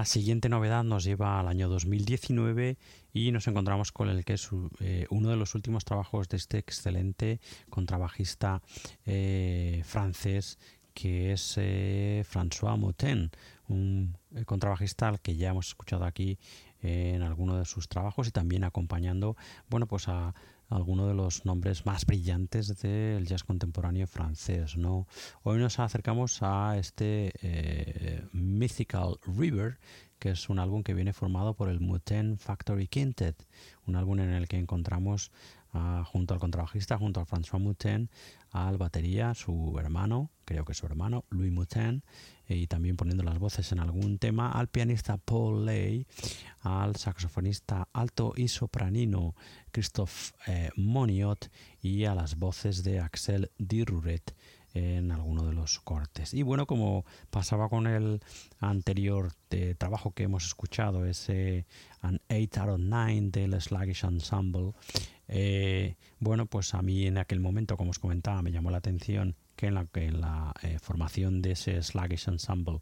La 0.00 0.06
siguiente 0.06 0.48
novedad 0.48 0.82
nos 0.82 1.04
lleva 1.04 1.38
al 1.38 1.46
año 1.46 1.68
2019 1.68 2.78
y 3.12 3.32
nos 3.32 3.46
encontramos 3.48 3.92
con 3.92 4.08
el 4.08 4.24
que 4.24 4.32
es 4.32 4.48
eh, 4.80 5.06
uno 5.10 5.28
de 5.28 5.36
los 5.36 5.54
últimos 5.54 5.84
trabajos 5.84 6.26
de 6.30 6.38
este 6.38 6.56
excelente 6.56 7.38
contrabajista 7.68 8.62
eh, 9.04 9.82
francés 9.84 10.58
que 10.94 11.32
es 11.32 11.54
eh, 11.58 12.24
François 12.26 12.78
Moutin, 12.78 13.30
un 13.68 14.16
contrabajista 14.46 15.06
al 15.08 15.20
que 15.20 15.36
ya 15.36 15.50
hemos 15.50 15.68
escuchado 15.68 16.06
aquí 16.06 16.38
en 16.80 17.20
alguno 17.20 17.58
de 17.58 17.66
sus 17.66 17.86
trabajos 17.86 18.26
y 18.26 18.30
también 18.30 18.64
acompañando 18.64 19.36
bueno 19.68 19.86
pues 19.86 20.08
a 20.08 20.34
algunos 20.70 21.08
de 21.08 21.14
los 21.14 21.44
nombres 21.44 21.84
más 21.84 22.06
brillantes 22.06 22.80
del 22.80 23.26
jazz 23.26 23.44
contemporáneo 23.44 24.06
francés. 24.06 24.76
¿no? 24.76 25.06
Hoy 25.42 25.58
nos 25.58 25.78
acercamos 25.78 26.38
a 26.42 26.78
este 26.78 27.32
eh, 27.42 28.24
Mythical 28.32 29.18
River, 29.26 29.78
que 30.18 30.30
es 30.30 30.48
un 30.48 30.58
álbum 30.58 30.82
que 30.82 30.94
viene 30.94 31.12
formado 31.12 31.54
por 31.54 31.68
el 31.68 31.80
Muten 31.80 32.38
Factory 32.38 32.86
Quintet, 32.86 33.46
un 33.86 33.96
álbum 33.96 34.20
en 34.20 34.30
el 34.30 34.48
que 34.48 34.58
encontramos 34.58 35.32
junto 36.06 36.34
al 36.34 36.40
contrabajista, 36.40 36.98
junto 36.98 37.20
a 37.20 37.26
François 37.26 37.60
Muten, 37.60 38.10
al 38.50 38.76
batería, 38.76 39.34
su 39.34 39.76
hermano, 39.78 40.30
creo 40.44 40.64
que 40.64 40.74
su 40.74 40.86
hermano, 40.86 41.24
Louis 41.30 41.52
Moutin, 41.52 42.02
y 42.56 42.66
también 42.66 42.96
poniendo 42.96 43.22
las 43.22 43.38
voces 43.38 43.70
en 43.72 43.80
algún 43.80 44.18
tema, 44.18 44.50
al 44.52 44.68
pianista 44.68 45.16
Paul 45.16 45.64
Lay, 45.64 46.06
al 46.62 46.96
saxofonista 46.96 47.88
alto 47.92 48.32
y 48.36 48.48
sopranino 48.48 49.34
Christophe 49.70 50.32
eh, 50.46 50.70
Moniot 50.76 51.50
y 51.80 52.04
a 52.04 52.14
las 52.14 52.38
voces 52.38 52.82
de 52.82 53.00
Axel 53.00 53.50
Diruret 53.58 54.34
en 54.74 55.10
alguno 55.10 55.44
de 55.44 55.52
los 55.52 55.80
cortes. 55.80 56.34
Y 56.34 56.42
bueno, 56.42 56.66
como 56.66 57.04
pasaba 57.30 57.68
con 57.68 57.86
el 57.86 58.20
anterior 58.60 59.32
de 59.48 59.74
trabajo 59.74 60.12
que 60.12 60.24
hemos 60.24 60.46
escuchado, 60.46 61.06
ese 61.06 61.66
An 62.02 62.20
8 62.30 62.60
out 62.60 62.70
of 62.70 62.80
9 62.80 63.30
del 63.30 63.60
Sluggish 63.60 64.04
Ensemble, 64.04 64.72
eh, 65.28 65.96
bueno, 66.18 66.46
pues 66.46 66.74
a 66.74 66.82
mí 66.82 67.06
en 67.06 67.18
aquel 67.18 67.40
momento, 67.40 67.76
como 67.76 67.90
os 67.90 67.98
comentaba, 67.98 68.42
me 68.42 68.52
llamó 68.52 68.70
la 68.70 68.78
atención 68.78 69.36
que 69.60 69.66
en 69.66 69.74
la, 69.74 69.86
en 69.92 70.20
la 70.22 70.54
eh, 70.62 70.78
formación 70.78 71.42
de 71.42 71.52
ese 71.52 71.82
Sluggish 71.82 72.28
Ensemble 72.28 72.80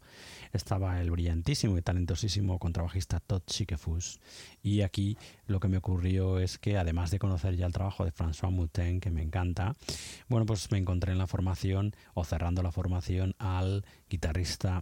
estaba 0.53 1.01
el 1.01 1.11
brillantísimo 1.11 1.77
y 1.77 1.81
talentosísimo 1.81 2.57
contrabajista 2.57 3.19
Todd 3.19 3.41
Chiquefus. 3.45 4.21
Y 4.63 4.81
aquí 4.81 5.17
lo 5.45 5.59
que 5.59 5.67
me 5.67 5.77
ocurrió 5.77 6.39
es 6.39 6.57
que, 6.57 6.77
además 6.77 7.11
de 7.11 7.19
conocer 7.19 7.57
ya 7.57 7.65
el 7.65 7.73
trabajo 7.73 8.05
de 8.05 8.13
François 8.13 8.49
Moutin, 8.49 9.01
que 9.01 9.11
me 9.11 9.21
encanta, 9.21 9.75
bueno, 10.29 10.45
pues 10.45 10.71
me 10.71 10.77
encontré 10.77 11.11
en 11.11 11.17
la 11.17 11.27
formación, 11.27 11.93
o 12.13 12.23
cerrando 12.23 12.63
la 12.63 12.71
formación, 12.71 13.35
al 13.39 13.83
guitarrista 14.09 14.81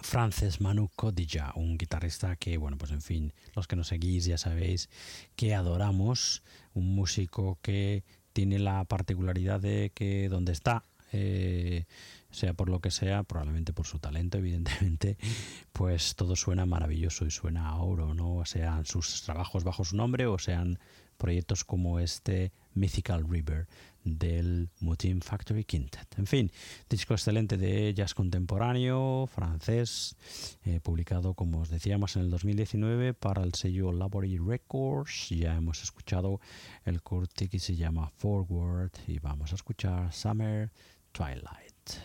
Frances 0.00 0.60
Manu 0.60 0.90
Codilla, 0.94 1.52
un 1.54 1.78
guitarrista 1.78 2.36
que, 2.36 2.58
bueno, 2.58 2.76
pues 2.76 2.90
en 2.90 3.00
fin, 3.00 3.32
los 3.54 3.66
que 3.66 3.76
nos 3.76 3.88
seguís 3.88 4.26
ya 4.26 4.36
sabéis 4.36 4.90
que 5.36 5.54
adoramos, 5.54 6.42
un 6.74 6.94
músico 6.94 7.58
que 7.62 8.04
tiene 8.34 8.58
la 8.58 8.84
particularidad 8.84 9.58
de 9.58 9.90
que 9.94 10.28
donde 10.28 10.52
está 10.52 10.84
eh, 11.12 11.84
sea 12.30 12.54
por 12.54 12.68
lo 12.68 12.80
que 12.80 12.90
sea, 12.90 13.22
probablemente 13.22 13.72
por 13.72 13.86
su 13.86 13.98
talento, 13.98 14.38
evidentemente, 14.38 15.16
pues 15.72 16.14
todo 16.14 16.36
suena 16.36 16.66
maravilloso 16.66 17.26
y 17.26 17.30
suena 17.30 17.68
a 17.68 17.76
oro, 17.76 18.14
¿no? 18.14 18.44
Sean 18.44 18.84
sus 18.84 19.22
trabajos 19.22 19.64
bajo 19.64 19.84
su 19.84 19.96
nombre 19.96 20.26
o 20.26 20.38
sean 20.38 20.78
proyectos 21.16 21.64
como 21.64 21.98
este 21.98 22.52
Mythical 22.74 23.28
River 23.28 23.66
del 24.04 24.70
Mutin 24.80 25.20
Factory 25.20 25.64
Quintet. 25.64 26.18
En 26.18 26.26
fin, 26.26 26.50
disco 26.88 27.14
excelente 27.14 27.56
de 27.56 27.92
jazz 27.92 28.14
contemporáneo 28.14 29.26
francés, 29.26 30.16
eh, 30.64 30.80
publicado, 30.80 31.34
como 31.34 31.60
os 31.60 31.68
decíamos, 31.68 32.16
en 32.16 32.22
el 32.22 32.30
2019 32.30 33.14
para 33.14 33.42
el 33.42 33.54
sello 33.54 33.92
Laborie 33.92 34.38
Records. 34.40 35.28
Ya 35.30 35.56
hemos 35.56 35.82
escuchado 35.82 36.40
el 36.84 37.02
corte 37.02 37.48
que 37.48 37.58
se 37.58 37.76
llama 37.76 38.10
Forward 38.16 38.92
y 39.06 39.18
vamos 39.18 39.52
a 39.52 39.56
escuchar 39.56 40.12
Summer 40.12 40.70
Twilight. 41.12 42.00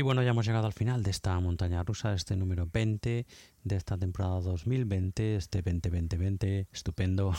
Y 0.00 0.02
bueno, 0.02 0.22
ya 0.22 0.30
hemos 0.30 0.46
llegado 0.46 0.66
al 0.66 0.72
final 0.72 1.02
de 1.02 1.10
esta 1.10 1.38
montaña 1.40 1.82
rusa, 1.82 2.14
este 2.14 2.34
número 2.34 2.66
20 2.72 3.26
de 3.64 3.76
esta 3.76 3.98
temporada 3.98 4.40
2020, 4.40 5.36
este 5.36 5.60
2020 5.60 6.68
estupendo 6.72 7.34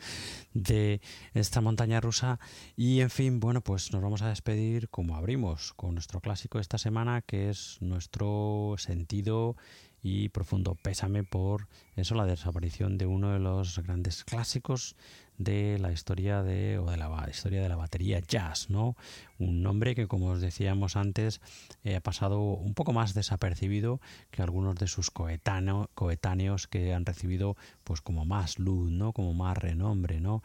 de 0.54 1.02
esta 1.34 1.60
montaña 1.60 2.00
rusa. 2.00 2.40
Y 2.74 3.02
en 3.02 3.10
fin, 3.10 3.38
bueno, 3.38 3.60
pues 3.60 3.92
nos 3.92 4.00
vamos 4.00 4.22
a 4.22 4.30
despedir 4.30 4.88
como 4.88 5.14
abrimos, 5.14 5.74
con 5.74 5.92
nuestro 5.92 6.22
clásico 6.22 6.56
de 6.56 6.62
esta 6.62 6.78
semana, 6.78 7.20
que 7.20 7.50
es 7.50 7.76
nuestro 7.82 8.76
sentido 8.78 9.54
y 10.02 10.30
profundo 10.30 10.74
pésame 10.74 11.22
por 11.22 11.68
eso, 11.96 12.14
la 12.14 12.24
desaparición 12.24 12.96
de 12.96 13.04
uno 13.04 13.32
de 13.32 13.40
los 13.40 13.78
grandes 13.80 14.24
clásicos 14.24 14.96
de 15.38 15.78
la 15.78 15.92
historia 15.92 16.42
de 16.42 16.78
o 16.78 16.90
de 16.90 16.96
la 16.96 17.26
historia 17.30 17.62
de 17.62 17.68
la 17.68 17.76
batería 17.76 18.20
jazz, 18.20 18.70
¿no? 18.70 18.96
Un 19.38 19.62
nombre 19.62 19.94
que 19.94 20.06
como 20.06 20.28
os 20.28 20.40
decíamos 20.40 20.96
antes 20.96 21.40
eh, 21.84 21.96
ha 21.96 22.00
pasado 22.00 22.40
un 22.40 22.74
poco 22.74 22.92
más 22.92 23.14
desapercibido 23.14 24.00
que 24.30 24.42
algunos 24.42 24.76
de 24.76 24.86
sus 24.86 25.10
coetáneos 25.10 26.66
que 26.66 26.94
han 26.94 27.04
recibido 27.04 27.56
pues 27.84 28.00
como 28.00 28.24
más 28.24 28.58
luz, 28.58 28.90
¿no? 28.90 29.12
Como 29.12 29.34
más 29.34 29.58
renombre, 29.58 30.20
¿no? 30.20 30.42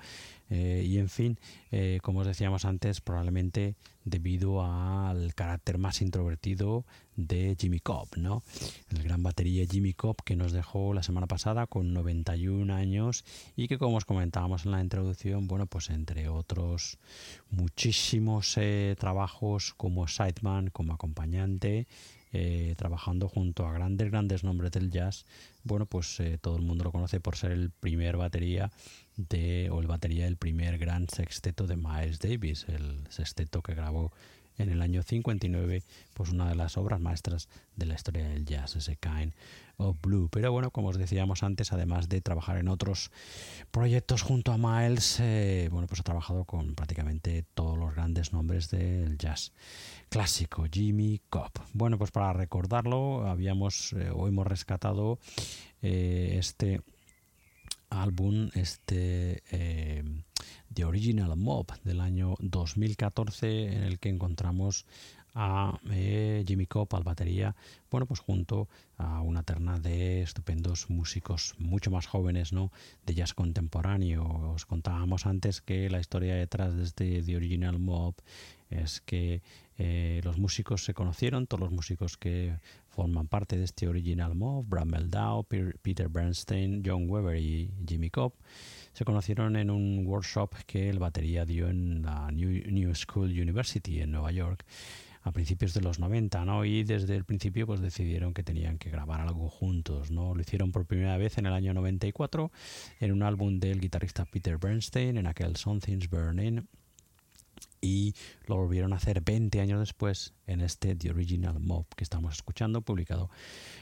Eh, 0.49 0.83
y 0.85 0.97
en 0.97 1.07
fin, 1.07 1.39
eh, 1.71 1.99
como 2.03 2.19
os 2.19 2.27
decíamos 2.27 2.65
antes, 2.65 2.99
probablemente 2.99 3.75
debido 4.03 4.63
al 4.65 5.33
carácter 5.35 5.77
más 5.77 6.01
introvertido 6.01 6.85
de 7.27 7.55
Jimmy 7.59 7.79
Cobb, 7.79 8.17
¿no? 8.17 8.43
El 8.89 9.03
gran 9.03 9.23
batería 9.23 9.65
Jimmy 9.69 9.93
Cobb 9.93 10.17
que 10.23 10.35
nos 10.35 10.51
dejó 10.51 10.93
la 10.93 11.03
semana 11.03 11.27
pasada 11.27 11.67
con 11.67 11.93
91 11.93 12.73
años 12.73 13.23
y 13.55 13.67
que 13.67 13.77
como 13.77 13.97
os 13.97 14.05
comentábamos 14.05 14.65
en 14.65 14.71
la 14.71 14.81
introducción, 14.81 15.47
bueno, 15.47 15.65
pues 15.65 15.89
entre 15.89 16.29
otros 16.29 16.97
muchísimos 17.49 18.57
eh, 18.57 18.95
trabajos 18.99 19.73
como 19.75 20.07
sideman, 20.07 20.69
como 20.69 20.93
acompañante, 20.93 21.87
eh, 22.33 22.75
trabajando 22.77 23.27
junto 23.27 23.67
a 23.67 23.73
grandes, 23.73 24.09
grandes 24.09 24.45
nombres 24.45 24.71
del 24.71 24.89
jazz, 24.89 25.25
bueno, 25.63 25.85
pues 25.85 26.17
eh, 26.21 26.37
todo 26.39 26.55
el 26.55 26.61
mundo 26.61 26.85
lo 26.85 26.91
conoce 26.93 27.19
por 27.19 27.35
ser 27.35 27.51
el 27.51 27.71
primer 27.71 28.15
batería 28.15 28.71
de, 29.17 29.69
o 29.69 29.81
el 29.81 29.87
batería 29.87 30.23
del 30.23 30.37
primer 30.37 30.77
gran 30.77 31.09
sexteto 31.09 31.67
de 31.67 31.75
Miles 31.75 32.19
Davis, 32.19 32.65
el 32.69 33.05
sexteto 33.09 33.61
que 33.61 33.75
grabó 33.75 34.13
en 34.57 34.69
el 34.69 34.81
año 34.81 35.03
59, 35.03 35.83
pues 36.13 36.29
una 36.29 36.49
de 36.49 36.55
las 36.55 36.77
obras 36.77 36.99
maestras 36.99 37.49
de 37.75 37.85
la 37.85 37.95
historia 37.95 38.27
del 38.27 38.45
jazz, 38.45 38.75
ese 38.75 38.95
Kind 38.97 39.33
of 39.77 39.97
Blue. 40.01 40.29
Pero 40.31 40.51
bueno, 40.51 40.71
como 40.71 40.89
os 40.89 40.97
decíamos 40.97 41.43
antes, 41.43 41.73
además 41.73 42.09
de 42.09 42.21
trabajar 42.21 42.57
en 42.57 42.67
otros 42.67 43.11
proyectos 43.71 44.21
junto 44.21 44.51
a 44.51 44.57
Miles, 44.57 45.19
eh, 45.19 45.69
bueno, 45.71 45.87
pues 45.87 45.99
ha 45.99 46.03
trabajado 46.03 46.45
con 46.45 46.75
prácticamente 46.75 47.45
todos 47.53 47.77
los 47.77 47.93
grandes 47.93 48.33
nombres 48.33 48.69
del 48.69 49.17
jazz 49.17 49.51
clásico, 50.09 50.65
Jimmy 50.71 51.21
Cobb. 51.29 51.51
Bueno, 51.73 51.97
pues 51.97 52.11
para 52.11 52.33
recordarlo, 52.33 53.27
habíamos 53.27 53.93
eh, 53.93 54.09
o 54.13 54.27
hemos 54.27 54.45
rescatado 54.47 55.19
eh, 55.81 56.35
este 56.37 56.81
álbum, 57.89 58.49
este 58.53 59.43
The 60.73 60.85
Original 60.85 61.35
Mob 61.35 61.67
del 61.83 61.99
año 61.99 62.35
2014 62.39 63.73
en 63.73 63.83
el 63.83 63.99
que 63.99 64.09
encontramos 64.09 64.85
a 65.33 65.79
eh, 65.89 66.43
Jimmy 66.45 66.65
Cobb 66.65 66.95
al 66.95 67.03
batería, 67.03 67.55
bueno, 67.89 68.05
pues 68.05 68.19
junto 68.19 68.67
a 68.97 69.21
una 69.21 69.43
terna 69.43 69.79
de 69.79 70.21
estupendos 70.21 70.89
músicos 70.89 71.55
mucho 71.57 71.89
más 71.89 72.05
jóvenes, 72.05 72.51
¿no? 72.51 72.71
De 73.05 73.13
jazz 73.13 73.33
contemporáneo. 73.33 74.25
Os 74.53 74.65
contábamos 74.65 75.25
antes 75.25 75.61
que 75.61 75.89
la 75.89 75.99
historia 75.99 76.35
detrás 76.35 76.75
de 76.75 76.83
este 76.83 77.21
The 77.21 77.35
Original 77.35 77.79
Mob 77.79 78.15
es 78.69 79.01
que 79.01 79.41
eh, 79.77 80.21
los 80.23 80.37
músicos 80.37 80.83
se 80.83 80.93
conocieron, 80.93 81.47
todos 81.47 81.61
los 81.61 81.71
músicos 81.71 82.17
que 82.17 82.57
forman 82.89 83.27
parte 83.27 83.57
de 83.57 83.63
este 83.63 83.87
Original 83.87 84.35
Mob, 84.35 84.65
Brad 84.67 84.85
Meldau, 84.85 85.43
Peter 85.43 86.09
Bernstein, 86.09 86.83
John 86.85 87.09
Weber 87.09 87.37
y 87.37 87.71
Jimmy 87.87 88.09
Cobb, 88.09 88.33
se 88.93 89.05
conocieron 89.05 89.55
en 89.55 89.69
un 89.69 90.05
workshop 90.05 90.53
que 90.65 90.89
el 90.89 90.99
batería 90.99 91.45
dio 91.45 91.69
en 91.69 92.01
la 92.01 92.31
New, 92.31 92.93
School 92.95 93.29
University 93.29 94.01
en 94.01 94.11
Nueva 94.11 94.31
York 94.31 94.65
a 95.23 95.31
principios 95.31 95.73
de 95.73 95.81
los 95.81 95.99
90, 95.99 96.45
¿no? 96.45 96.65
Y 96.65 96.83
desde 96.83 97.15
el 97.15 97.25
principio 97.25 97.67
pues 97.67 97.79
decidieron 97.79 98.33
que 98.33 98.43
tenían 98.43 98.77
que 98.77 98.89
grabar 98.89 99.21
algo 99.21 99.49
juntos, 99.49 100.09
¿no? 100.09 100.33
Lo 100.33 100.41
hicieron 100.41 100.71
por 100.71 100.85
primera 100.85 101.17
vez 101.17 101.37
en 101.37 101.45
el 101.45 101.53
año 101.53 101.73
94 101.73 102.51
en 102.99 103.11
un 103.11 103.23
álbum 103.23 103.59
del 103.59 103.79
guitarrista 103.79 104.25
Peter 104.25 104.57
Bernstein 104.57 105.17
en 105.17 105.27
aquel 105.27 105.55
Something's 105.57 106.09
Burning 106.09 106.67
y 107.81 108.13
lo 108.45 108.55
volvieron 108.57 108.93
a 108.93 108.97
hacer 108.97 109.21
20 109.21 109.59
años 109.59 109.79
después 109.79 110.33
en 110.45 110.61
este 110.61 110.95
The 110.95 111.09
Original 111.09 111.59
Mob 111.59 111.87
que 111.95 112.03
estamos 112.03 112.35
escuchando, 112.35 112.81
publicado 112.81 113.29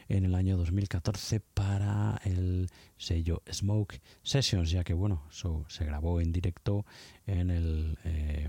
en 0.08 0.26
el 0.26 0.36
año 0.36 0.58
2014 0.58 1.42
para 1.42 2.20
el 2.24 2.70
sello 2.98 3.44
Smoke 3.52 4.02
Sessions, 4.24 4.72
ya 4.72 4.84
que 4.84 4.94
bueno, 4.94 5.24
se 5.68 5.86
grabó 5.86 6.22
en 6.22 6.32
directo 6.32 6.86
en 7.28 7.52
el 7.52 7.98
eh, 8.06 8.48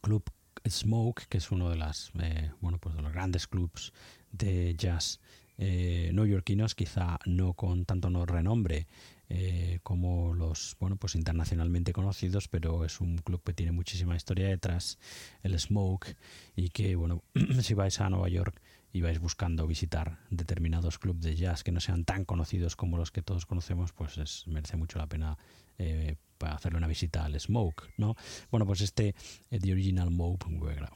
club 0.00 0.24
Smoke, 0.68 1.26
que 1.28 1.38
es 1.38 1.50
uno 1.50 1.70
de 1.70 1.76
las 1.76 2.10
eh, 2.20 2.50
bueno 2.60 2.78
pues 2.78 2.96
de 2.96 3.02
los 3.02 3.12
grandes 3.12 3.46
clubs 3.46 3.92
de 4.32 4.74
jazz 4.76 5.20
eh, 5.56 6.10
neoyorquinos, 6.12 6.74
quizá 6.74 7.18
no 7.26 7.54
con 7.54 7.84
tanto 7.84 8.10
no 8.10 8.26
renombre 8.26 8.88
eh, 9.36 9.80
como 9.82 10.32
los 10.32 10.76
bueno 10.78 10.94
pues 10.94 11.16
internacionalmente 11.16 11.92
conocidos 11.92 12.46
pero 12.46 12.84
es 12.84 13.00
un 13.00 13.18
club 13.18 13.42
que 13.42 13.52
tiene 13.52 13.72
muchísima 13.72 14.14
historia 14.14 14.46
detrás 14.46 14.96
el 15.42 15.58
Smoke 15.58 16.16
y 16.54 16.68
que 16.68 16.94
bueno 16.94 17.24
si 17.60 17.74
vais 17.74 18.00
a 18.00 18.08
Nueva 18.10 18.28
York 18.28 18.60
y 18.92 19.00
vais 19.00 19.18
buscando 19.18 19.66
visitar 19.66 20.20
determinados 20.30 21.00
clubes 21.00 21.24
de 21.24 21.34
jazz 21.34 21.64
que 21.64 21.72
no 21.72 21.80
sean 21.80 22.04
tan 22.04 22.24
conocidos 22.24 22.76
como 22.76 22.96
los 22.96 23.10
que 23.10 23.22
todos 23.22 23.44
conocemos 23.44 23.92
pues 23.92 24.18
es, 24.18 24.46
merece 24.46 24.76
mucho 24.76 25.00
la 25.00 25.08
pena 25.08 25.36
eh, 25.78 26.14
para 26.38 26.54
hacerle 26.54 26.78
una 26.78 26.86
visita 26.86 27.24
al 27.24 27.38
Smoke, 27.38 27.92
¿no? 27.96 28.16
Bueno, 28.50 28.66
pues 28.66 28.80
este 28.80 29.14
eh, 29.50 29.58
The 29.58 29.72
Original 29.72 30.10
Mope 30.10 30.46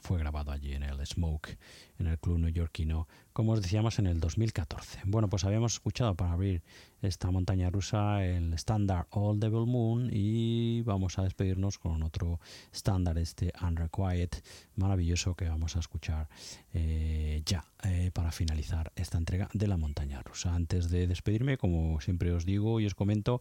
fue 0.01 0.19
grabado 0.19 0.51
allí 0.51 0.73
en 0.73 0.83
el 0.83 1.05
Smoke, 1.05 1.57
en 1.97 2.07
el 2.07 2.19
club 2.19 2.39
neoyorquino, 2.39 3.07
como 3.33 3.53
os 3.53 3.61
decíamos 3.61 3.99
en 3.99 4.07
el 4.07 4.19
2014. 4.19 5.01
Bueno, 5.05 5.29
pues 5.29 5.43
habíamos 5.43 5.73
escuchado 5.73 6.15
para 6.15 6.33
abrir 6.33 6.61
esta 7.01 7.31
montaña 7.31 7.69
rusa 7.69 8.25
el 8.25 8.53
estándar 8.53 9.07
All 9.11 9.39
Devil 9.39 9.65
Moon 9.65 10.09
y 10.11 10.81
vamos 10.81 11.17
a 11.17 11.23
despedirnos 11.23 11.77
con 11.77 12.03
otro 12.03 12.39
estándar, 12.73 13.17
este 13.17 13.53
Unrequiet, 13.61 14.43
maravilloso 14.75 15.35
que 15.35 15.47
vamos 15.47 15.77
a 15.77 15.79
escuchar 15.79 16.27
eh, 16.73 17.41
ya 17.45 17.63
eh, 17.83 18.11
para 18.13 18.31
finalizar 18.31 18.91
esta 18.95 19.17
entrega 19.17 19.49
de 19.53 19.67
la 19.67 19.77
montaña 19.77 20.21
rusa. 20.21 20.53
Antes 20.53 20.89
de 20.89 21.07
despedirme, 21.07 21.57
como 21.57 22.01
siempre 22.01 22.33
os 22.33 22.45
digo 22.45 22.81
y 22.81 22.85
os 22.85 22.95
comento, 22.95 23.39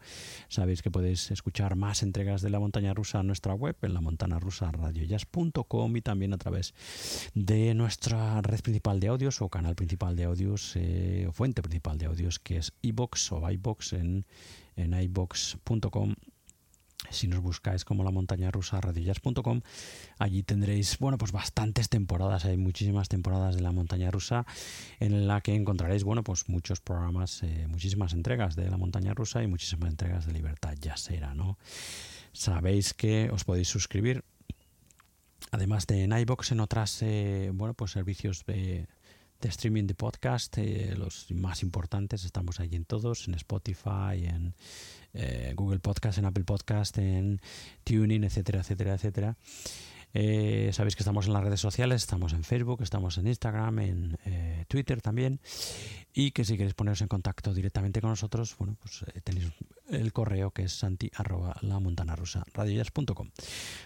sabéis 0.49 0.83
que 0.83 0.91
podéis 0.91 1.31
escuchar 1.33 1.75
más 1.75 2.03
entregas 2.05 2.43
de 2.43 2.51
la 2.51 2.61
montaña 2.61 2.95
rusa 2.95 3.21
en 3.21 3.27
nuestra 3.27 3.55
web, 3.55 3.77
en 3.83 3.95
la 3.95 4.01
montana 4.01 4.39
rusa 4.39 4.71
y 5.95 6.03
también 6.03 6.33
a 6.33 6.39
través 6.39 6.75
de 7.35 7.75
nuestra 7.75 8.41
red 8.43 8.61
principal 8.61 9.01
de 9.01 9.09
audios 9.09 9.41
o 9.43 9.49
canal 9.49 9.75
principal 9.79 10.17
de 10.19 10.25
audios 10.27 10.75
eh, 10.75 11.31
o 11.31 11.33
fuente 11.33 11.63
principal 11.63 11.97
de 11.99 12.11
audios 12.11 12.43
que 12.43 12.59
es 12.59 12.75
iBox 12.83 13.31
o 13.33 13.47
iBox 13.47 13.95
en, 13.95 14.27
en 14.75 14.91
iBox.com 14.93 16.19
si 17.11 17.29
nos 17.29 17.41
buscáis 17.41 17.85
como 17.85 18.03
la 18.03 18.11
montaña 18.11 18.51
rusa 18.51 18.81
radiojazz.com 18.81 19.63
allí 20.19 20.43
tendréis 20.43 20.99
bueno 20.99 21.17
pues 21.17 21.33
bastantes 21.33 21.89
temporadas. 21.89 22.45
Hay 22.45 22.57
muchísimas 22.57 23.09
temporadas 23.09 23.55
de 23.55 23.63
la 23.63 23.73
montaña 23.73 24.11
rusa 24.11 24.47
en 24.99 25.29
la 25.29 25.41
que 25.41 25.55
encontraréis 25.55 26.03
bueno 26.03 26.25
pues 26.25 26.49
muchos 26.49 26.81
programas 26.81 27.43
eh, 27.45 27.67
muchísimas 27.69 28.13
entregas 28.13 28.57
de 28.57 28.69
la 28.69 28.77
montaña 28.77 29.15
rusa 29.15 29.43
y 29.43 29.47
muchísimas 29.47 29.91
entregas 29.91 30.27
de 30.27 30.33
libertad 30.33 30.75
jazzera 30.81 31.35
no 31.35 31.57
sabéis 32.33 32.95
que 32.95 33.31
os 33.33 33.45
podéis 33.45 33.69
suscribir 33.69 34.25
además 35.53 35.87
de 35.87 36.03
en 36.03 36.13
iBox 36.13 36.53
en 36.53 36.61
otras 36.61 37.01
eh, 37.03 37.51
bueno 37.55 37.75
pues 37.75 37.93
servicios 37.93 38.45
de 38.45 38.89
de 39.41 39.49
streaming 39.49 39.87
de 39.87 39.95
podcast, 39.95 40.59
eh, 40.59 40.95
los 40.97 41.31
más 41.31 41.63
importantes, 41.63 42.25
estamos 42.25 42.61
allí 42.61 42.77
en 42.77 42.85
todos, 42.85 43.29
en 43.29 43.35
Spotify, 43.35 44.25
en 44.25 44.55
eh, 45.13 45.53
Google 45.57 45.79
Podcast, 45.79 46.19
en 46.19 46.25
Apple 46.25 46.45
Podcast, 46.45 46.99
en 46.99 47.41
Tuning, 47.85 48.25
etcétera, 48.25 48.61
etcétera, 48.61 48.95
etcétera. 48.95 49.37
Eh, 50.15 50.71
sabéis 50.73 50.97
que 50.97 51.03
estamos 51.03 51.27
en 51.27 51.35
las 51.35 51.45
redes 51.45 51.61
sociales, 51.61 52.03
estamos 52.03 52.33
en 52.33 52.43
Facebook, 52.43 52.83
estamos 52.83 53.19
en 53.19 53.29
Instagram, 53.29 53.79
en 53.79 54.19
Twitter 54.67 55.01
también. 55.01 55.41
y 56.13 56.33
que 56.33 56.45
si 56.45 56.57
queréis 56.57 56.75
poneros 56.75 57.01
en 57.03 57.09
contacto 57.09 57.55
directamente 57.55 58.01
con 58.01 58.11
nosotros, 58.11 58.57
bueno, 58.59 58.77
pues 58.81 59.05
eh, 59.15 59.21
tenéis 59.23 59.53
el 59.91 60.13
correo 60.13 60.51
que 60.51 60.63
es 60.65 60.73
santi 60.73 61.11
arroba 61.15 61.57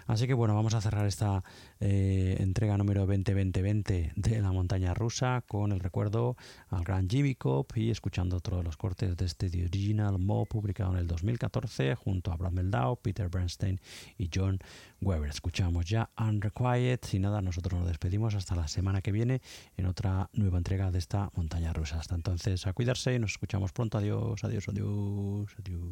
Así 0.06 0.26
que 0.26 0.34
bueno, 0.34 0.54
vamos 0.54 0.74
a 0.74 0.80
cerrar 0.80 1.06
esta 1.06 1.44
eh, 1.80 2.36
entrega 2.40 2.76
número 2.76 3.06
2020 3.06 4.12
de 4.16 4.40
la 4.40 4.52
montaña 4.52 4.94
rusa 4.94 5.44
con 5.46 5.72
el 5.72 5.80
recuerdo 5.80 6.36
al 6.68 6.84
gran 6.84 7.08
Jimmy 7.08 7.34
Cobb 7.34 7.66
y 7.76 7.90
escuchando 7.90 8.36
otro 8.36 8.58
de 8.58 8.64
los 8.64 8.76
cortes 8.76 9.16
de 9.16 9.24
este 9.24 9.50
The 9.50 9.64
Original 9.64 10.18
Mo 10.18 10.46
publicado 10.46 10.92
en 10.92 10.98
el 10.98 11.06
2014 11.06 11.94
junto 11.94 12.32
a 12.32 12.36
Brad 12.36 12.52
Meldau, 12.52 12.96
Peter 12.96 13.28
Bernstein 13.28 13.80
y 14.18 14.30
John 14.32 14.58
Weber. 15.00 15.30
Escuchamos 15.30 15.86
ya 15.86 16.10
Unrequited. 16.18 17.00
Sin 17.02 17.22
nada, 17.22 17.42
nosotros 17.42 17.78
nos 17.78 17.88
despedimos 17.88 18.34
hasta 18.34 18.54
la 18.54 18.68
semana 18.68 19.02
que 19.02 19.12
viene 19.12 19.40
en 19.76 19.86
otra 19.86 20.30
nueva 20.32 20.58
entrega 20.58 20.90
de 20.90 20.98
esta 20.98 21.30
montaña 21.34 21.72
rusa. 21.72 21.98
Hasta 21.98 22.14
entonces, 22.14 22.66
a 22.66 22.72
cuidarse 22.72 23.14
y 23.14 23.18
nos 23.18 23.32
escuchamos 23.32 23.72
pronto. 23.72 23.98
Adiós, 23.98 24.42
adiós, 24.44 24.68
adiós, 24.68 25.54
adiós. 25.58 25.91